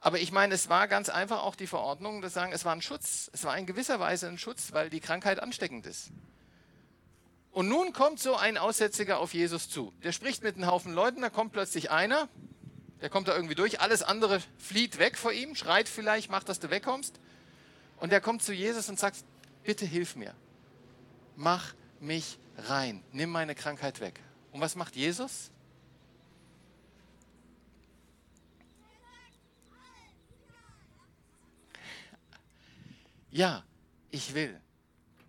Aber 0.00 0.20
ich 0.20 0.32
meine, 0.32 0.54
es 0.54 0.68
war 0.68 0.86
ganz 0.86 1.08
einfach 1.08 1.42
auch 1.42 1.56
die 1.56 1.66
Verordnung, 1.66 2.20
dass 2.20 2.34
sagen, 2.34 2.52
es 2.52 2.64
war 2.64 2.72
ein 2.72 2.82
Schutz. 2.82 3.30
Es 3.32 3.44
war 3.44 3.56
in 3.56 3.66
gewisser 3.66 4.00
Weise 4.00 4.28
ein 4.28 4.38
Schutz, 4.38 4.72
weil 4.72 4.90
die 4.90 5.00
Krankheit 5.00 5.40
ansteckend 5.40 5.86
ist. 5.86 6.10
Und 7.50 7.68
nun 7.68 7.92
kommt 7.92 8.20
so 8.20 8.36
ein 8.36 8.58
Aussätziger 8.58 9.18
auf 9.18 9.32
Jesus 9.32 9.70
zu. 9.70 9.92
Der 10.02 10.12
spricht 10.12 10.42
mit 10.42 10.56
einem 10.56 10.66
Haufen 10.66 10.92
Leuten, 10.92 11.22
da 11.22 11.30
kommt 11.30 11.52
plötzlich 11.52 11.90
einer, 11.90 12.28
der 13.00 13.10
kommt 13.10 13.28
da 13.28 13.34
irgendwie 13.34 13.54
durch, 13.54 13.80
alles 13.80 14.02
andere 14.02 14.40
flieht 14.58 14.98
weg 14.98 15.16
vor 15.16 15.32
ihm, 15.32 15.54
schreit 15.54 15.88
vielleicht, 15.88 16.30
macht, 16.30 16.48
dass 16.48 16.58
du 16.58 16.70
wegkommst. 16.70 17.20
Und 17.98 18.10
der 18.10 18.20
kommt 18.20 18.42
zu 18.42 18.52
Jesus 18.52 18.88
und 18.88 18.98
sagt, 18.98 19.18
bitte 19.62 19.86
hilf 19.86 20.16
mir. 20.16 20.34
Mach 21.36 21.74
mich 22.00 22.38
rein, 22.58 23.02
nimm 23.12 23.30
meine 23.30 23.54
Krankheit 23.54 24.00
weg. 24.00 24.20
Und 24.54 24.60
was 24.60 24.76
macht 24.76 24.94
Jesus? 24.94 25.50
Ja, 33.32 33.64
ich 34.12 34.34
will. 34.34 34.60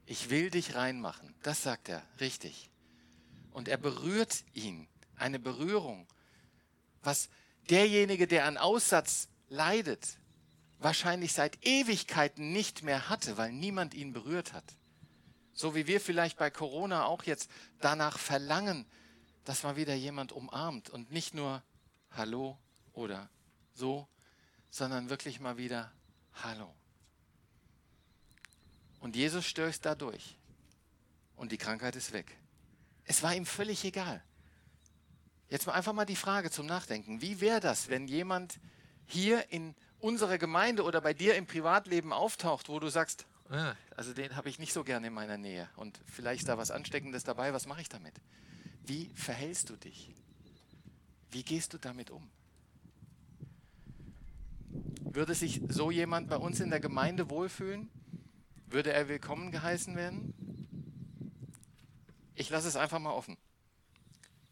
Ich 0.06 0.30
will 0.30 0.52
dich 0.52 0.76
reinmachen. 0.76 1.34
Das 1.42 1.64
sagt 1.64 1.90
er, 1.90 2.04
richtig. 2.20 2.70
Und 3.52 3.68
er 3.68 3.78
berührt 3.78 4.44
ihn. 4.54 4.88
Eine 5.16 5.40
Berührung. 5.40 6.06
Was 7.02 7.30
derjenige, 7.72 8.28
der 8.28 8.46
an 8.46 8.58
Aussatz 8.58 9.28
leidet, 9.50 10.20
wahrscheinlich 10.78 11.34
seit 11.34 11.66
Ewigkeiten 11.66 12.54
nicht 12.54 12.84
mehr 12.84 13.10
hatte, 13.10 13.38
weil 13.38 13.52
niemand 13.52 13.96
ihn 13.96 14.14
berührt 14.14 14.54
hat. 14.54 14.66
So 15.52 15.74
wie 15.74 15.88
wir 15.88 16.00
vielleicht 16.00 16.38
bei 16.38 16.52
Corona 16.52 17.06
auch 17.06 17.24
jetzt 17.24 17.50
danach 17.80 18.20
verlangen, 18.20 18.86
dass 19.46 19.64
mal 19.64 19.76
wieder 19.76 19.94
jemand 19.94 20.32
umarmt 20.32 20.90
und 20.90 21.12
nicht 21.12 21.34
nur 21.34 21.64
Hallo 22.12 22.58
oder 22.94 23.30
so, 23.74 24.08
sondern 24.70 25.10
wirklich 25.10 25.40
mal 25.40 25.58
wieder 25.58 25.92
Hallo. 26.44 26.74
Und 29.00 29.16
Jesus 29.16 29.46
stößt 29.46 29.86
da 29.86 29.96
durch 29.96 30.36
und 31.36 31.52
die 31.52 31.58
Krankheit 31.58 31.96
ist 31.96 32.12
weg. 32.12 32.36
Es 33.04 33.22
war 33.22 33.36
ihm 33.36 33.46
völlig 33.46 33.86
egal. 33.86 34.24
Jetzt 35.48 35.68
mal 35.68 35.74
einfach 35.74 35.94
mal 35.94 36.06
die 36.06 36.16
Frage 36.16 36.50
zum 36.50 36.66
Nachdenken. 36.66 37.22
Wie 37.22 37.40
wäre 37.40 37.60
das, 37.60 37.90
wenn 37.90 38.08
jemand 38.08 38.60
hier 39.06 39.52
in 39.52 39.76
unserer 40.00 40.40
Gemeinde 40.40 40.84
oder 40.84 41.02
bei 41.02 41.14
dir 41.14 41.36
im 41.36 41.46
Privatleben 41.46 42.12
auftaucht, 42.12 42.68
wo 42.68 42.80
du 42.80 42.90
sagst, 42.90 43.28
ah, 43.50 43.76
also 43.96 44.14
den 44.14 44.36
habe 44.36 44.50
ich 44.50 44.58
nicht 44.58 44.74
so 44.74 44.84
gerne 44.84 45.08
in 45.08 45.14
meiner 45.14 45.38
Nähe 45.38 45.70
und 45.76 46.00
vielleicht 46.06 46.42
ist 46.42 46.50
da 46.50 46.58
was 46.58 46.72
Ansteckendes 46.72 47.24
dabei, 47.24 47.54
was 47.54 47.68
mache 47.68 47.82
ich 47.82 47.90
damit? 47.90 48.16
Wie 48.88 49.10
verhältst 49.16 49.72
du 49.72 49.76
dich? 49.78 50.14
Wie 51.32 51.42
gehst 51.42 51.74
du 51.74 51.80
damit 51.80 52.12
um? 52.12 52.30
Würde 55.00 55.34
sich 55.34 55.62
so 55.70 55.90
jemand 55.90 56.30
bei 56.30 56.38
uns 56.38 56.60
in 56.60 56.70
der 56.70 56.80
Gemeinde 56.80 57.30
wohlfühlen? 57.32 57.90
Würde 58.68 58.94
er 58.94 59.08
willkommen 59.08 59.52
geheißen 59.52 59.96
werden? 59.96 60.34
Ich 62.36 62.50
lasse 62.50 62.68
es 62.68 62.76
einfach 62.76 63.00
mal 63.00 63.14
offen. 63.14 63.38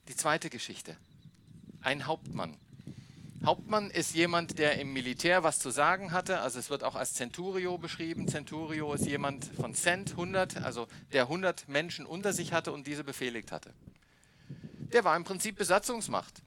Die 0.08 0.16
zweite 0.16 0.50
Geschichte. 0.50 0.98
Ein 1.82 2.08
Hauptmann. 2.08 2.58
Hauptmann 3.46 3.92
ist 3.92 4.16
jemand, 4.16 4.58
der 4.58 4.80
im 4.80 4.94
Militär 4.94 5.44
was 5.44 5.60
zu 5.60 5.70
sagen 5.70 6.12
hatte. 6.12 6.40
Also 6.40 6.58
es 6.58 6.72
wird 6.72 6.84
auch 6.84 6.96
als 6.96 7.14
Centurio 7.14 7.78
beschrieben. 7.78 8.28
Centurio 8.28 8.94
ist 8.94 9.06
jemand 9.06 9.46
von 9.46 9.76
Cent, 9.76 10.12
100, 10.12 10.58
also 10.58 10.88
der 11.12 11.24
100 11.24 11.68
Menschen 11.68 12.08
unter 12.08 12.34
sich 12.34 12.52
hatte 12.52 12.72
und 12.72 12.88
diese 12.88 13.04
befehligt 13.04 13.52
hatte 13.52 13.74
der 14.94 15.04
war 15.04 15.16
im 15.16 15.24
Prinzip 15.24 15.58
Besatzungsmacht. 15.58 16.42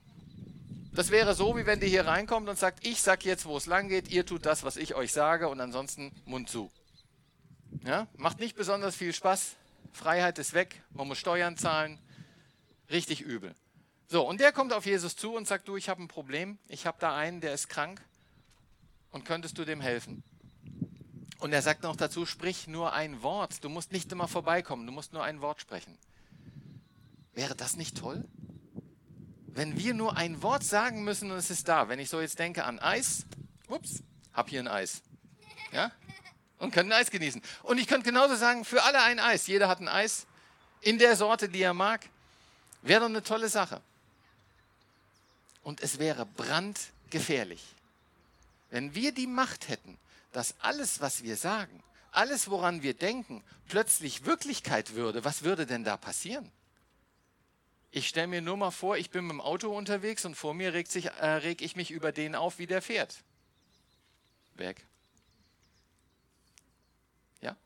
Das 0.92 1.10
wäre 1.10 1.34
so, 1.34 1.56
wie 1.56 1.66
wenn 1.66 1.78
der 1.78 1.88
hier 1.88 2.06
reinkommt 2.06 2.48
und 2.48 2.58
sagt, 2.58 2.86
ich 2.86 3.02
sag 3.02 3.24
jetzt, 3.24 3.44
wo 3.44 3.56
es 3.56 3.66
lang 3.66 3.88
geht, 3.88 4.08
ihr 4.08 4.24
tut 4.24 4.46
das, 4.46 4.64
was 4.64 4.76
ich 4.78 4.94
euch 4.94 5.12
sage 5.12 5.48
und 5.48 5.60
ansonsten 5.60 6.10
Mund 6.24 6.48
zu. 6.48 6.70
Ja? 7.84 8.06
Macht 8.16 8.40
nicht 8.40 8.56
besonders 8.56 8.96
viel 8.96 9.12
Spaß. 9.12 9.56
Freiheit 9.92 10.38
ist 10.38 10.54
weg, 10.54 10.82
man 10.94 11.06
muss 11.06 11.18
Steuern 11.18 11.58
zahlen. 11.58 11.98
Richtig 12.90 13.20
übel. 13.20 13.54
So, 14.08 14.26
und 14.26 14.40
der 14.40 14.52
kommt 14.52 14.72
auf 14.72 14.86
Jesus 14.86 15.16
zu 15.16 15.34
und 15.34 15.46
sagt, 15.46 15.68
du, 15.68 15.76
ich 15.76 15.88
habe 15.88 16.02
ein 16.02 16.08
Problem. 16.08 16.58
Ich 16.68 16.86
habe 16.86 16.96
da 17.00 17.14
einen, 17.14 17.40
der 17.40 17.52
ist 17.52 17.68
krank 17.68 18.00
und 19.10 19.24
könntest 19.24 19.58
du 19.58 19.64
dem 19.64 19.80
helfen? 19.80 20.22
Und 21.38 21.52
er 21.52 21.60
sagt 21.60 21.82
noch 21.82 21.96
dazu, 21.96 22.24
sprich 22.24 22.68
nur 22.68 22.92
ein 22.92 23.22
Wort. 23.22 23.62
Du 23.64 23.68
musst 23.68 23.92
nicht 23.92 24.10
immer 24.12 24.28
vorbeikommen, 24.28 24.86
du 24.86 24.92
musst 24.92 25.12
nur 25.12 25.24
ein 25.24 25.40
Wort 25.40 25.60
sprechen. 25.60 25.98
Wäre 27.36 27.54
das 27.54 27.76
nicht 27.76 27.98
toll? 27.98 28.24
Wenn 29.46 29.78
wir 29.78 29.92
nur 29.92 30.16
ein 30.16 30.42
Wort 30.42 30.64
sagen 30.64 31.04
müssen 31.04 31.30
und 31.30 31.36
es 31.36 31.50
ist 31.50 31.68
da. 31.68 31.88
Wenn 31.90 31.98
ich 31.98 32.08
so 32.08 32.18
jetzt 32.18 32.38
denke 32.38 32.64
an 32.64 32.78
Eis, 32.78 33.26
ups, 33.68 34.02
hab 34.32 34.48
hier 34.48 34.60
ein 34.60 34.68
Eis. 34.68 35.02
Ja? 35.70 35.92
Und 36.58 36.76
ein 36.76 36.92
Eis 36.92 37.10
genießen. 37.10 37.42
Und 37.62 37.76
ich 37.76 37.86
könnte 37.86 38.08
genauso 38.08 38.36
sagen, 38.36 38.64
für 38.64 38.82
alle 38.82 39.02
ein 39.02 39.20
Eis. 39.20 39.46
Jeder 39.46 39.68
hat 39.68 39.80
ein 39.80 39.88
Eis 39.88 40.26
in 40.80 40.98
der 40.98 41.14
Sorte, 41.14 41.50
die 41.50 41.60
er 41.60 41.74
mag. 41.74 42.08
Wäre 42.80 43.00
doch 43.00 43.08
eine 43.08 43.22
tolle 43.22 43.50
Sache. 43.50 43.82
Und 45.62 45.82
es 45.82 45.98
wäre 45.98 46.24
brandgefährlich, 46.24 47.62
wenn 48.70 48.94
wir 48.94 49.12
die 49.12 49.26
Macht 49.26 49.68
hätten, 49.68 49.98
dass 50.32 50.54
alles, 50.60 51.02
was 51.02 51.22
wir 51.22 51.36
sagen, 51.36 51.82
alles, 52.12 52.48
woran 52.48 52.82
wir 52.82 52.94
denken, 52.94 53.44
plötzlich 53.68 54.24
Wirklichkeit 54.24 54.94
würde. 54.94 55.22
Was 55.22 55.42
würde 55.42 55.66
denn 55.66 55.84
da 55.84 55.98
passieren? 55.98 56.50
Ich 57.96 58.08
stelle 58.08 58.26
mir 58.26 58.42
nur 58.42 58.58
mal 58.58 58.72
vor, 58.72 58.98
ich 58.98 59.08
bin 59.08 59.24
mit 59.24 59.32
dem 59.32 59.40
Auto 59.40 59.74
unterwegs 59.74 60.26
und 60.26 60.34
vor 60.34 60.52
mir 60.52 60.74
regt, 60.74 60.94
äh, 60.94 61.26
reg 61.26 61.62
ich 61.62 61.76
mich 61.76 61.90
über 61.90 62.12
den 62.12 62.34
auf, 62.34 62.58
wie 62.58 62.66
der 62.66 62.82
fährt. 62.82 63.22
Weg. 64.52 64.84
Ja? 67.40 67.56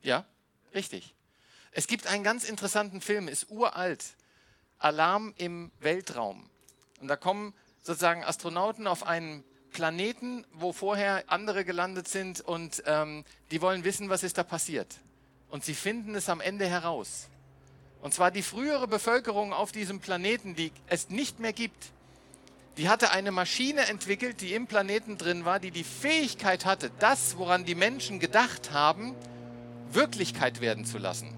Ja, 0.00 0.24
richtig. 0.72 1.14
Es 1.72 1.86
gibt 1.86 2.06
einen 2.06 2.24
ganz 2.24 2.44
interessanten 2.44 3.02
Film, 3.02 3.28
ist 3.28 3.50
uralt. 3.50 4.16
Alarm 4.78 5.34
im 5.36 5.70
Weltraum. 5.80 6.48
Und 6.98 7.08
da 7.08 7.16
kommen 7.16 7.52
sozusagen 7.82 8.24
Astronauten 8.24 8.86
auf 8.86 9.02
einen 9.02 9.44
Planeten, 9.72 10.44
wo 10.52 10.72
vorher 10.72 11.24
andere 11.26 11.64
gelandet 11.64 12.08
sind 12.08 12.40
und 12.40 12.82
ähm, 12.86 13.24
die 13.50 13.60
wollen 13.60 13.84
wissen, 13.84 14.08
was 14.08 14.22
ist 14.22 14.38
da 14.38 14.44
passiert. 14.44 14.98
Und 15.50 15.64
sie 15.64 15.74
finden 15.74 16.14
es 16.14 16.28
am 16.28 16.40
Ende 16.40 16.66
heraus. 16.66 17.28
Und 18.00 18.14
zwar 18.14 18.30
die 18.30 18.42
frühere 18.42 18.88
Bevölkerung 18.88 19.52
auf 19.52 19.72
diesem 19.72 20.00
Planeten, 20.00 20.54
die 20.54 20.72
es 20.86 21.08
nicht 21.10 21.40
mehr 21.40 21.52
gibt, 21.52 21.92
die 22.76 22.88
hatte 22.88 23.10
eine 23.10 23.32
Maschine 23.32 23.82
entwickelt, 23.88 24.40
die 24.40 24.54
im 24.54 24.66
Planeten 24.66 25.18
drin 25.18 25.44
war, 25.44 25.60
die 25.60 25.70
die 25.70 25.84
Fähigkeit 25.84 26.64
hatte, 26.64 26.90
das, 26.98 27.36
woran 27.36 27.64
die 27.64 27.74
Menschen 27.74 28.18
gedacht 28.18 28.72
haben, 28.72 29.14
Wirklichkeit 29.90 30.60
werden 30.60 30.84
zu 30.84 30.98
lassen. 30.98 31.34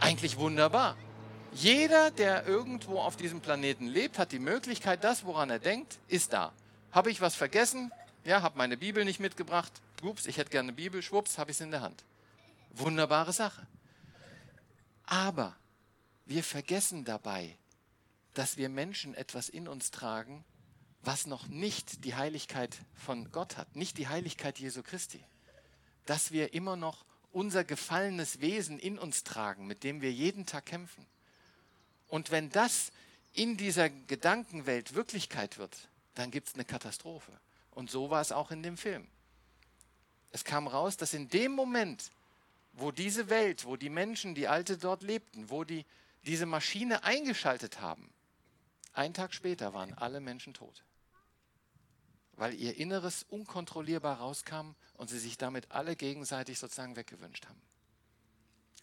Eigentlich 0.00 0.36
wunderbar. 0.38 0.96
Jeder, 1.54 2.10
der 2.10 2.46
irgendwo 2.46 2.98
auf 2.98 3.16
diesem 3.16 3.40
Planeten 3.40 3.86
lebt, 3.86 4.18
hat 4.18 4.32
die 4.32 4.38
Möglichkeit, 4.38 5.04
das, 5.04 5.24
woran 5.24 5.50
er 5.50 5.60
denkt, 5.60 5.98
ist 6.08 6.32
da. 6.32 6.52
Habe 6.92 7.10
ich 7.10 7.22
was 7.22 7.34
vergessen? 7.34 7.90
Ja, 8.24 8.42
habe 8.42 8.58
meine 8.58 8.76
Bibel 8.76 9.04
nicht 9.04 9.18
mitgebracht. 9.18 9.72
Ups, 10.02 10.26
ich 10.26 10.36
hätte 10.36 10.50
gerne 10.50 10.68
eine 10.68 10.76
Bibel. 10.76 11.02
Schwupps, 11.02 11.38
habe 11.38 11.50
ich 11.50 11.56
es 11.56 11.60
in 11.62 11.70
der 11.70 11.80
Hand. 11.80 12.04
Wunderbare 12.70 13.32
Sache. 13.32 13.66
Aber 15.06 15.56
wir 16.26 16.44
vergessen 16.44 17.04
dabei, 17.04 17.56
dass 18.34 18.58
wir 18.58 18.68
Menschen 18.68 19.14
etwas 19.14 19.48
in 19.48 19.68
uns 19.68 19.90
tragen, 19.90 20.44
was 21.00 21.26
noch 21.26 21.48
nicht 21.48 22.04
die 22.04 22.14
Heiligkeit 22.14 22.76
von 22.94 23.32
Gott 23.32 23.56
hat, 23.56 23.74
nicht 23.74 23.96
die 23.96 24.08
Heiligkeit 24.08 24.58
Jesu 24.58 24.82
Christi. 24.82 25.24
Dass 26.04 26.30
wir 26.30 26.52
immer 26.52 26.76
noch 26.76 27.06
unser 27.32 27.64
gefallenes 27.64 28.40
Wesen 28.40 28.78
in 28.78 28.98
uns 28.98 29.24
tragen, 29.24 29.66
mit 29.66 29.82
dem 29.82 30.02
wir 30.02 30.12
jeden 30.12 30.44
Tag 30.44 30.66
kämpfen. 30.66 31.06
Und 32.08 32.30
wenn 32.30 32.50
das 32.50 32.92
in 33.32 33.56
dieser 33.56 33.88
Gedankenwelt 33.88 34.94
Wirklichkeit 34.94 35.56
wird, 35.56 35.88
dann 36.14 36.30
gibt 36.30 36.48
es 36.48 36.54
eine 36.54 36.64
Katastrophe. 36.64 37.32
Und 37.70 37.90
so 37.90 38.10
war 38.10 38.20
es 38.20 38.32
auch 38.32 38.50
in 38.50 38.62
dem 38.62 38.76
Film. 38.76 39.06
Es 40.30 40.44
kam 40.44 40.66
raus, 40.66 40.96
dass 40.96 41.14
in 41.14 41.28
dem 41.28 41.52
Moment, 41.52 42.10
wo 42.72 42.90
diese 42.90 43.28
Welt, 43.28 43.64
wo 43.64 43.76
die 43.76 43.90
Menschen, 43.90 44.34
die 44.34 44.48
alte 44.48 44.78
dort 44.78 45.02
lebten, 45.02 45.50
wo 45.50 45.64
die 45.64 45.84
diese 46.24 46.46
Maschine 46.46 47.04
eingeschaltet 47.04 47.80
haben, 47.80 48.12
einen 48.92 49.14
Tag 49.14 49.34
später 49.34 49.74
waren 49.74 49.94
alle 49.94 50.20
Menschen 50.20 50.54
tot. 50.54 50.84
Weil 52.34 52.54
ihr 52.54 52.76
Inneres 52.76 53.24
unkontrollierbar 53.28 54.18
rauskam 54.18 54.74
und 54.94 55.08
sie 55.08 55.18
sich 55.18 55.38
damit 55.38 55.70
alle 55.70 55.96
gegenseitig 55.96 56.58
sozusagen 56.58 56.96
weggewünscht 56.96 57.46
haben. 57.46 57.60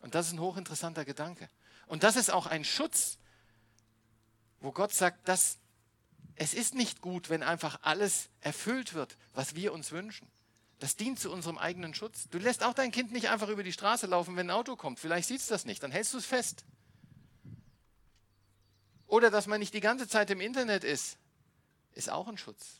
Und 0.01 0.15
das 0.15 0.27
ist 0.27 0.33
ein 0.33 0.39
hochinteressanter 0.39 1.05
Gedanke. 1.05 1.49
Und 1.87 2.03
das 2.03 2.15
ist 2.15 2.31
auch 2.31 2.45
ein 2.45 2.63
Schutz, 2.63 3.17
wo 4.61 4.71
Gott 4.71 4.93
sagt, 4.93 5.27
dass 5.27 5.57
es 6.39 6.53
ist 6.53 6.73
nicht 6.73 7.01
gut, 7.01 7.29
wenn 7.29 7.43
einfach 7.43 7.79
alles 7.81 8.29
erfüllt 8.39 8.93
wird, 8.93 9.17
was 9.33 9.55
wir 9.55 9.73
uns 9.73 9.91
wünschen. 9.91 10.25
Das 10.79 10.95
dient 10.95 11.19
zu 11.19 11.29
unserem 11.29 11.57
eigenen 11.57 11.93
Schutz. 11.93 12.29
Du 12.29 12.37
lässt 12.37 12.63
auch 12.63 12.73
dein 12.73 12.91
Kind 12.91 13.11
nicht 13.11 13.27
einfach 13.27 13.49
über 13.49 13.61
die 13.61 13.73
Straße 13.73 14.07
laufen, 14.07 14.37
wenn 14.37 14.47
ein 14.47 14.55
Auto 14.55 14.77
kommt. 14.77 14.99
Vielleicht 14.99 15.27
sieht 15.27 15.41
es 15.41 15.47
das 15.47 15.65
nicht, 15.65 15.83
dann 15.83 15.91
hältst 15.91 16.13
du 16.13 16.17
es 16.17 16.25
fest. 16.25 16.63
Oder 19.05 19.29
dass 19.29 19.47
man 19.47 19.59
nicht 19.59 19.73
die 19.73 19.81
ganze 19.81 20.07
Zeit 20.07 20.29
im 20.29 20.39
Internet 20.39 20.85
ist, 20.85 21.17
ist 21.91 22.09
auch 22.09 22.29
ein 22.29 22.37
Schutz. 22.37 22.79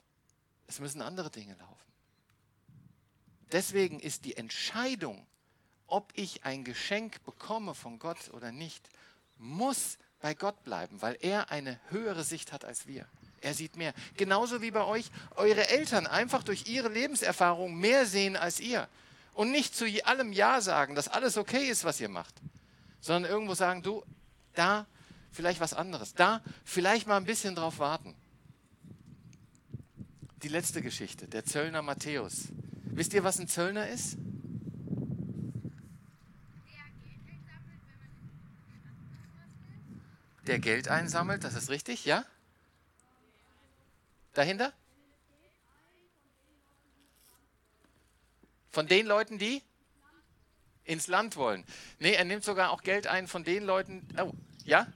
Es 0.68 0.80
müssen 0.80 1.02
andere 1.02 1.30
Dinge 1.30 1.56
laufen. 1.56 1.94
Deswegen 3.52 4.00
ist 4.00 4.24
die 4.24 4.38
Entscheidung, 4.38 5.28
ob 5.86 6.14
ich 6.16 6.46
ein 6.46 6.64
Geschenk 6.64 7.22
bekomme 7.26 7.76
von 7.76 8.00
Gott 8.00 8.30
oder 8.32 8.54
nicht, 8.54 8.88
muss 9.38 9.98
bei 10.22 10.34
Gott 10.34 10.64
bleiben, 10.64 11.02
weil 11.02 11.18
er 11.20 11.52
eine 11.52 11.78
höhere 11.90 12.24
Sicht 12.24 12.54
hat 12.54 12.64
als 12.64 12.88
wir. 12.88 13.06
Er 13.42 13.54
sieht 13.54 13.76
mehr. 13.76 13.94
Genauso 14.18 14.62
wie 14.62 14.72
bei 14.72 14.84
euch 14.84 15.10
eure 15.36 15.70
Eltern 15.70 16.08
einfach 16.08 16.44
durch 16.44 16.68
ihre 16.68 16.90
Lebenserfahrung 16.90 17.78
mehr 17.80 18.06
sehen 18.06 18.36
als 18.36 18.60
ihr. 18.60 18.88
Und 19.34 19.52
nicht 19.52 19.76
zu 19.76 19.86
allem 20.06 20.34
Ja 20.34 20.62
sagen, 20.62 20.96
dass 20.96 21.08
alles 21.08 21.38
okay 21.38 21.70
ist, 21.70 21.84
was 21.86 22.02
ihr 22.02 22.10
macht, 22.10 22.36
sondern 23.00 23.32
irgendwo 23.32 23.54
sagen, 23.54 23.82
du, 23.82 24.04
da 24.54 24.86
vielleicht 25.32 25.60
was 25.60 25.74
anderes. 25.74 26.14
Da 26.14 26.42
vielleicht 26.66 27.08
mal 27.08 27.18
ein 27.18 27.26
bisschen 27.26 27.56
drauf 27.56 27.80
warten. 27.80 28.16
Die 30.44 30.50
letzte 30.50 30.82
Geschichte, 30.82 31.28
der 31.28 31.46
Zöllner 31.46 31.82
Matthäus. 31.82 32.50
Wisst 32.84 33.14
ihr, 33.14 33.24
was 33.24 33.40
ein 33.40 33.48
Zöllner 33.48 33.88
ist? 33.88 34.18
Der 40.48 40.60
Geld 40.60 40.88
einsammelt, 40.88 41.44
das 41.44 41.54
ist 41.54 41.70
richtig, 41.70 42.06
ja? 42.06 42.26
Dahinter? 44.40 44.72
Von 48.72 48.88
den 48.88 49.06
Leuten, 49.06 49.38
die 49.38 49.62
ins 50.86 51.08
Land 51.08 51.36
wollen. 51.36 51.66
Nee, 52.00 52.14
er 52.14 52.24
nimmt 52.24 52.46
sogar 52.46 52.72
auch 52.72 52.82
Geld 52.82 53.06
ein 53.06 53.28
von 53.28 53.44
den 53.44 53.66
Leuten. 53.66 54.08
Oh, 54.18 54.32
ja? 54.64 54.88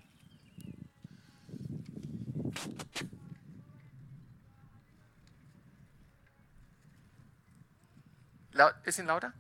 Laut, 8.54 8.82
bisschen 8.84 9.08
lauter? 9.08 9.34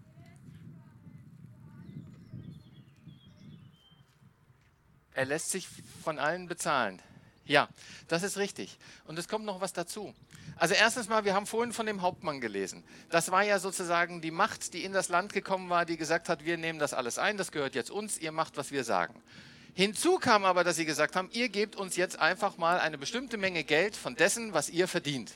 Er 5.13 5.23
lässt 5.23 5.51
sich 5.51 5.69
von 6.03 6.19
allen 6.19 6.49
bezahlen. 6.49 7.01
Ja, 7.45 7.67
das 8.07 8.23
ist 8.23 8.37
richtig. 8.37 8.77
Und 9.05 9.19
es 9.19 9.27
kommt 9.27 9.45
noch 9.45 9.59
was 9.59 9.73
dazu. 9.73 10.13
Also 10.55 10.75
erstens 10.75 11.09
mal, 11.09 11.25
wir 11.25 11.33
haben 11.33 11.45
vorhin 11.45 11.73
von 11.73 11.85
dem 11.85 12.01
Hauptmann 12.01 12.39
gelesen. 12.39 12.83
Das 13.09 13.31
war 13.31 13.43
ja 13.43 13.59
sozusagen 13.59 14.21
die 14.21 14.31
Macht, 14.31 14.73
die 14.73 14.83
in 14.83 14.93
das 14.93 15.09
Land 15.09 15.33
gekommen 15.33 15.69
war, 15.69 15.85
die 15.85 15.97
gesagt 15.97 16.29
hat, 16.29 16.45
wir 16.45 16.57
nehmen 16.57 16.79
das 16.79 16.93
alles 16.93 17.17
ein, 17.17 17.37
das 17.37 17.51
gehört 17.51 17.75
jetzt 17.75 17.91
uns, 17.91 18.17
ihr 18.17 18.31
macht, 18.31 18.55
was 18.55 18.71
wir 18.71 18.83
sagen. 18.83 19.21
Hinzu 19.73 20.19
kam 20.19 20.45
aber, 20.45 20.63
dass 20.63 20.75
sie 20.75 20.85
gesagt 20.85 21.15
haben, 21.15 21.29
ihr 21.33 21.49
gebt 21.49 21.75
uns 21.75 21.95
jetzt 21.95 22.19
einfach 22.19 22.57
mal 22.57 22.79
eine 22.79 22.97
bestimmte 22.97 23.37
Menge 23.37 23.63
Geld 23.63 23.95
von 23.95 24.15
dessen, 24.15 24.53
was 24.53 24.69
ihr 24.69 24.87
verdient. 24.87 25.33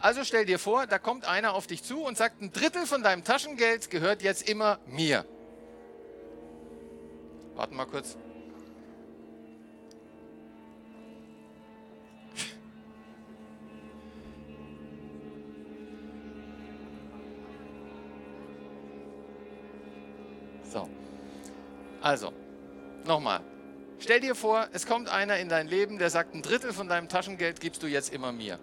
Also 0.00 0.24
stell 0.24 0.44
dir 0.44 0.58
vor, 0.58 0.86
da 0.86 0.98
kommt 0.98 1.26
einer 1.26 1.54
auf 1.54 1.66
dich 1.66 1.84
zu 1.84 2.02
und 2.02 2.16
sagt, 2.16 2.40
ein 2.42 2.52
Drittel 2.52 2.86
von 2.86 3.02
deinem 3.02 3.22
Taschengeld 3.22 3.90
gehört 3.90 4.22
jetzt 4.22 4.48
immer 4.48 4.80
mir. 4.86 5.24
Warten 7.54 7.76
mal 7.76 7.86
kurz. 7.86 8.16
So. 20.70 20.88
Also, 22.00 22.32
nochmal. 23.04 23.42
Stell 23.98 24.20
dir 24.20 24.34
vor, 24.34 24.68
es 24.72 24.86
kommt 24.86 25.10
einer 25.10 25.38
in 25.38 25.48
dein 25.48 25.66
Leben, 25.66 25.98
der 25.98 26.08
sagt, 26.08 26.34
ein 26.34 26.42
Drittel 26.42 26.72
von 26.72 26.88
deinem 26.88 27.08
Taschengeld 27.08 27.60
gibst 27.60 27.82
du 27.82 27.86
jetzt 27.86 28.12
immer 28.12 28.32
mir. 28.32 28.58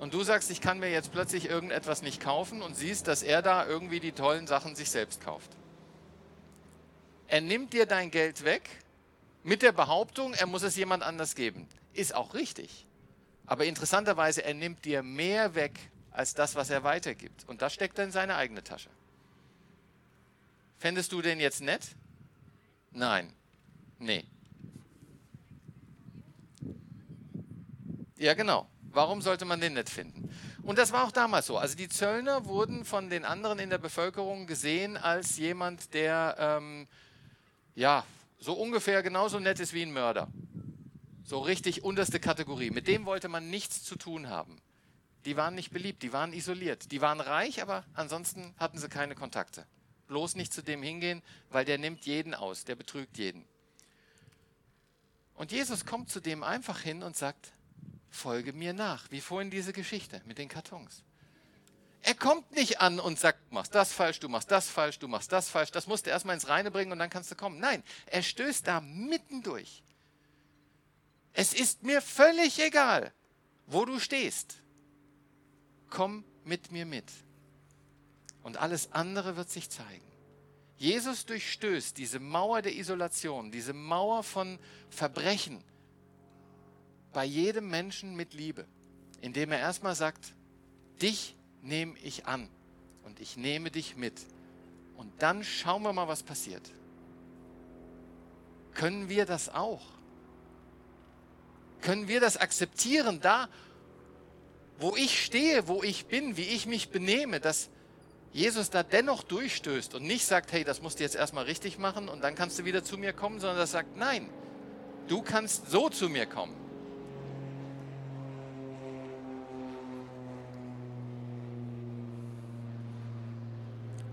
Und 0.00 0.14
du 0.14 0.22
sagst, 0.22 0.50
ich 0.50 0.60
kann 0.60 0.78
mir 0.78 0.90
jetzt 0.90 1.12
plötzlich 1.12 1.48
irgendetwas 1.48 2.02
nicht 2.02 2.20
kaufen 2.20 2.62
und 2.62 2.76
siehst, 2.76 3.08
dass 3.08 3.22
er 3.22 3.42
da 3.42 3.66
irgendwie 3.66 4.00
die 4.00 4.12
tollen 4.12 4.46
Sachen 4.46 4.76
sich 4.76 4.90
selbst 4.90 5.24
kauft. 5.24 5.50
Er 7.26 7.40
nimmt 7.40 7.72
dir 7.72 7.86
dein 7.86 8.10
Geld 8.10 8.44
weg 8.44 8.68
mit 9.42 9.62
der 9.62 9.72
Behauptung, 9.72 10.34
er 10.34 10.46
muss 10.46 10.62
es 10.62 10.76
jemand 10.76 11.02
anders 11.02 11.34
geben. 11.34 11.66
Ist 11.94 12.14
auch 12.14 12.34
richtig. 12.34 12.86
Aber 13.46 13.64
interessanterweise, 13.64 14.44
er 14.44 14.54
nimmt 14.54 14.84
dir 14.84 15.02
mehr 15.02 15.54
weg 15.54 15.78
als 16.10 16.34
das, 16.34 16.54
was 16.54 16.70
er 16.70 16.84
weitergibt. 16.84 17.48
Und 17.48 17.62
das 17.62 17.72
steckt 17.72 17.98
er 17.98 18.04
in 18.04 18.12
seine 18.12 18.36
eigene 18.36 18.62
Tasche. 18.62 18.90
Fändest 20.78 21.12
du 21.12 21.20
den 21.20 21.40
jetzt 21.40 21.60
nett? 21.60 21.96
Nein. 22.92 23.32
Nee. 23.98 24.24
Ja, 28.16 28.34
genau. 28.34 28.68
Warum 28.90 29.20
sollte 29.22 29.44
man 29.44 29.60
den 29.60 29.74
nett 29.74 29.90
finden? 29.90 30.30
Und 30.62 30.78
das 30.78 30.92
war 30.92 31.04
auch 31.04 31.12
damals 31.12 31.46
so. 31.46 31.58
Also 31.58 31.76
die 31.76 31.88
Zöllner 31.88 32.46
wurden 32.46 32.84
von 32.84 33.10
den 33.10 33.24
anderen 33.24 33.58
in 33.58 33.70
der 33.70 33.78
Bevölkerung 33.78 34.46
gesehen 34.46 34.96
als 34.96 35.36
jemand, 35.36 35.94
der 35.94 36.36
ähm, 36.38 36.86
ja 37.74 38.04
so 38.38 38.54
ungefähr 38.54 39.02
genauso 39.02 39.38
nett 39.40 39.60
ist 39.60 39.72
wie 39.72 39.82
ein 39.82 39.92
Mörder. 39.92 40.28
So 41.24 41.40
richtig 41.40 41.84
unterste 41.84 42.20
Kategorie. 42.20 42.70
Mit 42.70 42.88
dem 42.88 43.04
wollte 43.04 43.28
man 43.28 43.50
nichts 43.50 43.82
zu 43.82 43.96
tun 43.96 44.28
haben. 44.28 44.60
Die 45.24 45.36
waren 45.36 45.54
nicht 45.54 45.70
beliebt, 45.72 46.02
die 46.02 46.12
waren 46.12 46.32
isoliert. 46.32 46.90
Die 46.92 47.00
waren 47.00 47.20
reich, 47.20 47.60
aber 47.60 47.84
ansonsten 47.94 48.54
hatten 48.58 48.78
sie 48.78 48.88
keine 48.88 49.14
Kontakte. 49.14 49.66
Bloß 50.08 50.34
nicht 50.34 50.52
zu 50.52 50.62
dem 50.62 50.82
hingehen, 50.82 51.22
weil 51.50 51.64
der 51.64 51.78
nimmt 51.78 52.06
jeden 52.06 52.34
aus, 52.34 52.64
der 52.64 52.74
betrügt 52.74 53.18
jeden. 53.18 53.44
Und 55.34 55.52
Jesus 55.52 55.86
kommt 55.86 56.10
zu 56.10 56.20
dem 56.20 56.42
einfach 56.42 56.80
hin 56.80 57.02
und 57.02 57.16
sagt, 57.16 57.52
folge 58.10 58.52
mir 58.52 58.72
nach, 58.72 59.10
wie 59.10 59.20
vorhin 59.20 59.50
diese 59.50 59.72
Geschichte 59.72 60.20
mit 60.24 60.38
den 60.38 60.48
Kartons. 60.48 61.04
Er 62.02 62.14
kommt 62.14 62.52
nicht 62.52 62.80
an 62.80 63.00
und 63.00 63.18
sagt, 63.18 63.52
machst 63.52 63.74
das 63.74 63.92
falsch, 63.92 64.20
du 64.20 64.28
machst 64.28 64.50
das 64.50 64.68
falsch, 64.68 64.98
du 64.98 65.08
machst 65.08 65.30
das 65.30 65.48
falsch. 65.48 65.70
Das 65.72 65.86
musst 65.86 66.06
du 66.06 66.10
erstmal 66.10 66.34
ins 66.34 66.48
Reine 66.48 66.70
bringen 66.70 66.92
und 66.92 66.98
dann 66.98 67.10
kannst 67.10 67.30
du 67.30 67.36
kommen. 67.36 67.58
Nein, 67.58 67.82
er 68.06 68.22
stößt 68.22 68.66
da 68.66 68.80
mitten 68.80 69.42
durch. 69.42 69.82
Es 71.32 71.54
ist 71.54 71.82
mir 71.82 72.00
völlig 72.00 72.58
egal, 72.60 73.12
wo 73.66 73.84
du 73.84 73.98
stehst. 74.00 74.56
Komm 75.90 76.24
mit 76.44 76.72
mir 76.72 76.86
mit. 76.86 77.04
Und 78.48 78.56
alles 78.56 78.92
andere 78.92 79.36
wird 79.36 79.50
sich 79.50 79.68
zeigen. 79.68 80.10
Jesus 80.78 81.26
durchstößt 81.26 81.98
diese 81.98 82.18
Mauer 82.18 82.62
der 82.62 82.74
Isolation, 82.74 83.52
diese 83.52 83.74
Mauer 83.74 84.22
von 84.22 84.58
Verbrechen 84.88 85.62
bei 87.12 87.26
jedem 87.26 87.68
Menschen 87.68 88.16
mit 88.16 88.32
Liebe, 88.32 88.64
indem 89.20 89.52
er 89.52 89.58
erstmal 89.58 89.94
sagt, 89.94 90.32
dich 91.02 91.36
nehme 91.60 91.98
ich 91.98 92.24
an 92.24 92.48
und 93.04 93.20
ich 93.20 93.36
nehme 93.36 93.70
dich 93.70 93.96
mit. 93.96 94.18
Und 94.96 95.12
dann 95.20 95.44
schauen 95.44 95.82
wir 95.82 95.92
mal, 95.92 96.08
was 96.08 96.22
passiert. 96.22 96.70
Können 98.72 99.10
wir 99.10 99.26
das 99.26 99.50
auch? 99.50 99.84
Können 101.82 102.08
wir 102.08 102.20
das 102.20 102.38
akzeptieren, 102.38 103.20
da, 103.20 103.50
wo 104.78 104.96
ich 104.96 105.22
stehe, 105.22 105.68
wo 105.68 105.82
ich 105.82 106.06
bin, 106.06 106.38
wie 106.38 106.48
ich 106.48 106.64
mich 106.64 106.88
benehme, 106.88 107.40
dass 107.40 107.68
Jesus 108.32 108.70
da 108.70 108.82
dennoch 108.82 109.22
durchstößt 109.22 109.94
und 109.94 110.04
nicht 110.04 110.26
sagt, 110.26 110.52
hey, 110.52 110.64
das 110.64 110.82
musst 110.82 110.98
du 110.98 111.04
jetzt 111.04 111.16
erstmal 111.16 111.44
richtig 111.44 111.78
machen 111.78 112.08
und 112.08 112.22
dann 112.22 112.34
kannst 112.34 112.58
du 112.58 112.64
wieder 112.64 112.84
zu 112.84 112.98
mir 112.98 113.12
kommen, 113.12 113.40
sondern 113.40 113.58
das 113.58 113.72
sagt, 113.72 113.96
nein, 113.96 114.28
du 115.08 115.22
kannst 115.22 115.70
so 115.70 115.88
zu 115.88 116.08
mir 116.08 116.26
kommen. 116.26 116.54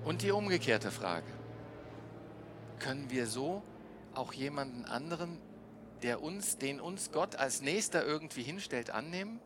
Und 0.06 0.22
die 0.22 0.32
umgekehrte 0.32 0.92
Frage. 0.92 1.26
Können 2.80 3.10
wir 3.10 3.26
so 3.26 3.64
auch 4.14 4.34
jemanden 4.34 4.86
anderen, 4.86 5.40
der 6.04 6.22
uns, 6.22 6.58
den 6.58 6.80
uns 6.80 7.12
Gott 7.12 7.36
als 7.36 7.62
Nächster 7.62 8.06
irgendwie 8.06 8.44
hinstellt, 8.44 8.92
annehmen? 8.92 9.40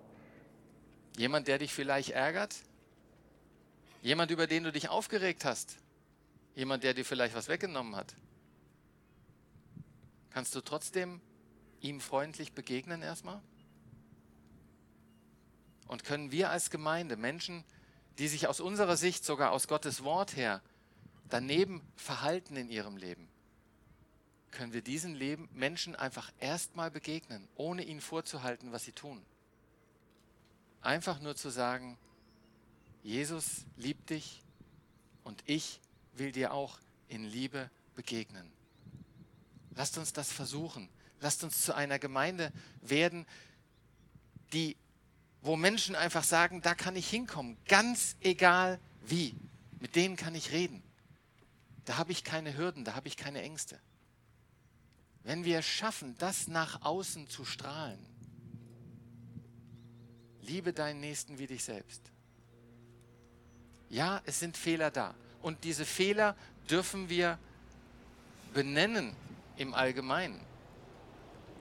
Jemand, 1.17 1.47
der 1.47 1.57
dich 1.59 1.73
vielleicht 1.73 2.09
ärgert? 2.09 2.55
Jemand, 4.01 4.31
über 4.31 4.47
den 4.47 4.63
du 4.63 4.71
dich 4.71 4.89
aufgeregt 4.89 5.45
hast? 5.45 5.77
Jemand, 6.55 6.83
der 6.83 6.93
dir 6.93 7.05
vielleicht 7.05 7.35
was 7.35 7.47
weggenommen 7.47 7.95
hat. 7.95 8.15
Kannst 10.31 10.55
du 10.55 10.61
trotzdem 10.61 11.21
ihm 11.81 11.99
freundlich 11.99 12.53
begegnen 12.53 13.01
erstmal? 13.01 13.41
Und 15.87 16.03
können 16.03 16.31
wir 16.31 16.49
als 16.49 16.69
Gemeinde 16.69 17.17
Menschen, 17.17 17.63
die 18.19 18.27
sich 18.27 18.47
aus 18.47 18.59
unserer 18.59 18.95
Sicht 18.95 19.25
sogar 19.25 19.51
aus 19.51 19.67
Gottes 19.67 20.03
Wort 20.03 20.35
her 20.35 20.61
daneben 21.29 21.81
verhalten 21.95 22.55
in 22.55 22.69
ihrem 22.69 22.97
Leben, 22.97 23.27
können 24.51 24.73
wir 24.73 24.81
diesen 24.81 25.15
Leben, 25.15 25.47
Menschen 25.53 25.95
einfach 25.95 26.31
erstmal 26.39 26.91
begegnen, 26.91 27.47
ohne 27.55 27.83
ihnen 27.83 28.01
vorzuhalten, 28.01 28.71
was 28.71 28.83
sie 28.83 28.91
tun. 28.91 29.23
Einfach 30.81 31.19
nur 31.19 31.35
zu 31.35 31.49
sagen, 31.49 31.97
Jesus 33.03 33.65
liebt 33.77 34.09
dich 34.09 34.43
und 35.23 35.41
ich 35.45 35.79
will 36.13 36.31
dir 36.31 36.53
auch 36.53 36.79
in 37.07 37.23
Liebe 37.25 37.69
begegnen. 37.95 38.51
Lasst 39.75 39.97
uns 39.97 40.13
das 40.13 40.31
versuchen. 40.31 40.89
Lasst 41.21 41.43
uns 41.43 41.63
zu 41.63 41.75
einer 41.75 41.99
Gemeinde 41.99 42.51
werden, 42.81 43.25
die, 44.53 44.77
wo 45.41 45.55
Menschen 45.55 45.95
einfach 45.95 46.23
sagen, 46.23 46.61
da 46.61 46.75
kann 46.75 46.95
ich 46.95 47.09
hinkommen, 47.09 47.57
ganz 47.67 48.15
egal 48.21 48.79
wie. 49.01 49.35
Mit 49.79 49.95
denen 49.95 50.15
kann 50.15 50.35
ich 50.35 50.51
reden. 50.51 50.81
Da 51.85 51.97
habe 51.97 52.11
ich 52.11 52.23
keine 52.23 52.57
Hürden, 52.57 52.85
da 52.85 52.95
habe 52.95 53.07
ich 53.07 53.17
keine 53.17 53.41
Ängste. 53.41 53.79
Wenn 55.23 55.43
wir 55.43 55.61
schaffen, 55.61 56.15
das 56.17 56.47
nach 56.47 56.81
außen 56.83 57.27
zu 57.27 57.45
strahlen, 57.45 57.99
liebe 60.41 60.73
deinen 60.73 60.99
Nächsten 60.99 61.37
wie 61.37 61.47
dich 61.47 61.63
selbst. 61.63 62.01
Ja, 63.89 64.21
es 64.25 64.39
sind 64.39 64.57
Fehler 64.57 64.91
da. 64.91 65.15
Und 65.41 65.63
diese 65.63 65.85
Fehler 65.85 66.35
dürfen 66.69 67.09
wir 67.09 67.39
benennen 68.53 69.15
im 69.57 69.73
Allgemeinen. 69.73 70.39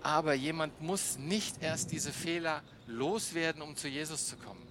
Aber 0.03 0.35
jemand 0.35 0.81
muss 0.81 1.19
nicht 1.19 1.63
erst 1.63 1.91
diese 1.91 2.13
Fehler 2.13 2.63
loswerden, 2.87 3.63
um 3.63 3.77
zu 3.77 3.89
Jesus 3.89 4.29
zu 4.29 4.37
kommen. 4.37 4.67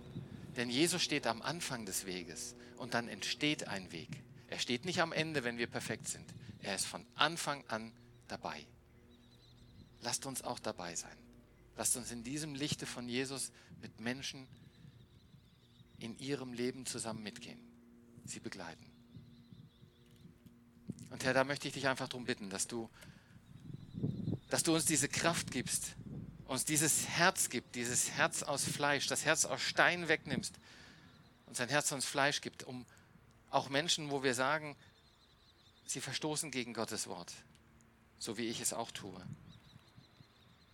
Denn 0.56 0.70
Jesus 0.70 1.04
steht 1.04 1.28
am 1.28 1.42
Anfang 1.42 1.86
des 1.86 2.06
Weges 2.06 2.56
und 2.78 2.94
dann 2.94 3.08
entsteht 3.08 3.68
ein 3.68 3.92
Weg. 3.92 4.10
Er 4.48 4.60
steht 4.60 4.86
nicht 4.86 5.02
am 5.02 5.12
Ende, 5.12 5.44
wenn 5.44 5.58
wir 5.58 5.68
perfekt 5.68 6.08
sind. 6.08 6.26
Er 6.62 6.76
ist 6.76 6.86
von 6.86 7.06
Anfang 7.16 7.64
an 7.68 7.92
dabei. 8.28 8.66
Lasst 10.02 10.26
uns 10.26 10.44
auch 10.44 10.60
dabei 10.60 10.96
sein. 10.96 11.18
Lasst 11.76 11.98
uns 11.98 12.12
in 12.12 12.24
diesem 12.24 12.56
Lichte 12.56 12.86
von 12.86 13.08
Jesus 13.08 13.52
mit 13.82 14.00
Menschen 14.00 14.48
in 16.00 16.18
ihrem 16.20 16.54
Leben 16.54 16.86
zusammen 16.86 17.24
mitgehen, 17.24 17.60
sie 18.26 18.40
begleiten. 18.40 18.86
Und 21.10 21.24
Herr, 21.24 21.34
da 21.34 21.44
möchte 21.44 21.68
ich 21.68 21.74
dich 21.74 21.88
einfach 21.88 22.08
darum 22.08 22.26
bitten, 22.26 22.50
dass 22.50 22.68
du, 22.68 22.90
dass 24.50 24.64
du 24.64 24.76
uns 24.76 24.86
diese 24.86 25.08
Kraft 25.08 25.52
gibst, 25.52 25.96
uns 26.46 26.66
dieses 26.66 27.08
Herz 27.08 27.50
gibt, 27.50 27.76
dieses 27.76 28.12
Herz 28.12 28.44
aus 28.44 28.64
Fleisch, 28.64 29.08
das 29.08 29.26
Herz 29.26 29.46
aus 29.46 29.62
Stein 29.62 30.08
wegnimmst, 30.08 30.56
uns 31.46 31.60
ein 31.60 31.70
Herz 31.70 31.92
aus 31.92 32.06
Fleisch 32.06 32.42
gibt, 32.42 32.64
um 32.64 32.86
auch 33.50 33.70
Menschen, 33.70 34.12
wo 34.12 34.24
wir 34.24 34.34
sagen, 34.34 34.76
sie 35.86 36.02
verstoßen 36.02 36.52
gegen 36.52 36.74
Gottes 36.74 37.08
Wort, 37.08 37.34
so 38.20 38.38
wie 38.38 38.48
ich 38.48 38.62
es 38.62 38.74
auch 38.74 38.92
tue, 38.92 39.26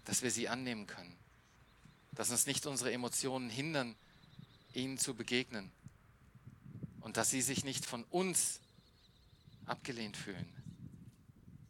dass 0.06 0.22
wir 0.22 0.32
sie 0.32 0.50
annehmen 0.50 0.88
können, 0.88 1.16
dass 2.12 2.32
uns 2.32 2.48
nicht 2.48 2.66
unsere 2.66 2.92
Emotionen 2.92 3.50
hindern, 3.50 3.96
ihnen 4.74 4.98
zu 4.98 5.16
begegnen 5.16 5.72
und 7.02 7.18
dass 7.18 7.30
sie 7.30 7.42
sich 7.42 7.64
nicht 7.64 7.86
von 7.86 8.04
uns 8.06 8.62
abgelehnt 9.66 10.18
fühlen, 10.18 10.52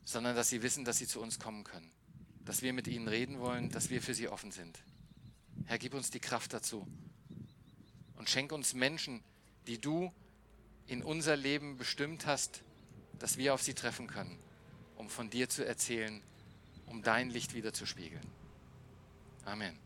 sondern 0.05 0.35
dass 0.35 0.49
sie 0.49 0.61
wissen, 0.61 0.85
dass 0.85 0.97
sie 0.97 1.07
zu 1.07 1.21
uns 1.21 1.39
kommen 1.39 1.63
können, 1.63 1.91
dass 2.45 2.61
wir 2.61 2.73
mit 2.73 2.87
ihnen 2.87 3.07
reden 3.07 3.39
wollen, 3.39 3.69
dass 3.69 3.89
wir 3.89 4.01
für 4.01 4.13
sie 4.13 4.27
offen 4.27 4.51
sind. 4.51 4.79
Herr, 5.65 5.77
gib 5.77 5.93
uns 5.93 6.09
die 6.09 6.19
Kraft 6.19 6.53
dazu 6.53 6.87
und 8.15 8.29
schenk 8.29 8.51
uns 8.51 8.73
Menschen, 8.73 9.23
die 9.67 9.79
du 9.79 10.11
in 10.87 11.03
unser 11.03 11.35
Leben 11.35 11.77
bestimmt 11.77 12.25
hast, 12.25 12.63
dass 13.19 13.37
wir 13.37 13.53
auf 13.53 13.61
sie 13.61 13.73
treffen 13.73 14.07
können, 14.07 14.37
um 14.95 15.09
von 15.09 15.29
dir 15.29 15.49
zu 15.49 15.65
erzählen, 15.65 16.21
um 16.85 17.01
dein 17.01 17.29
Licht 17.29 17.53
wieder 17.53 17.73
zu 17.73 17.85
spiegeln. 17.85 18.27
Amen. 19.45 19.77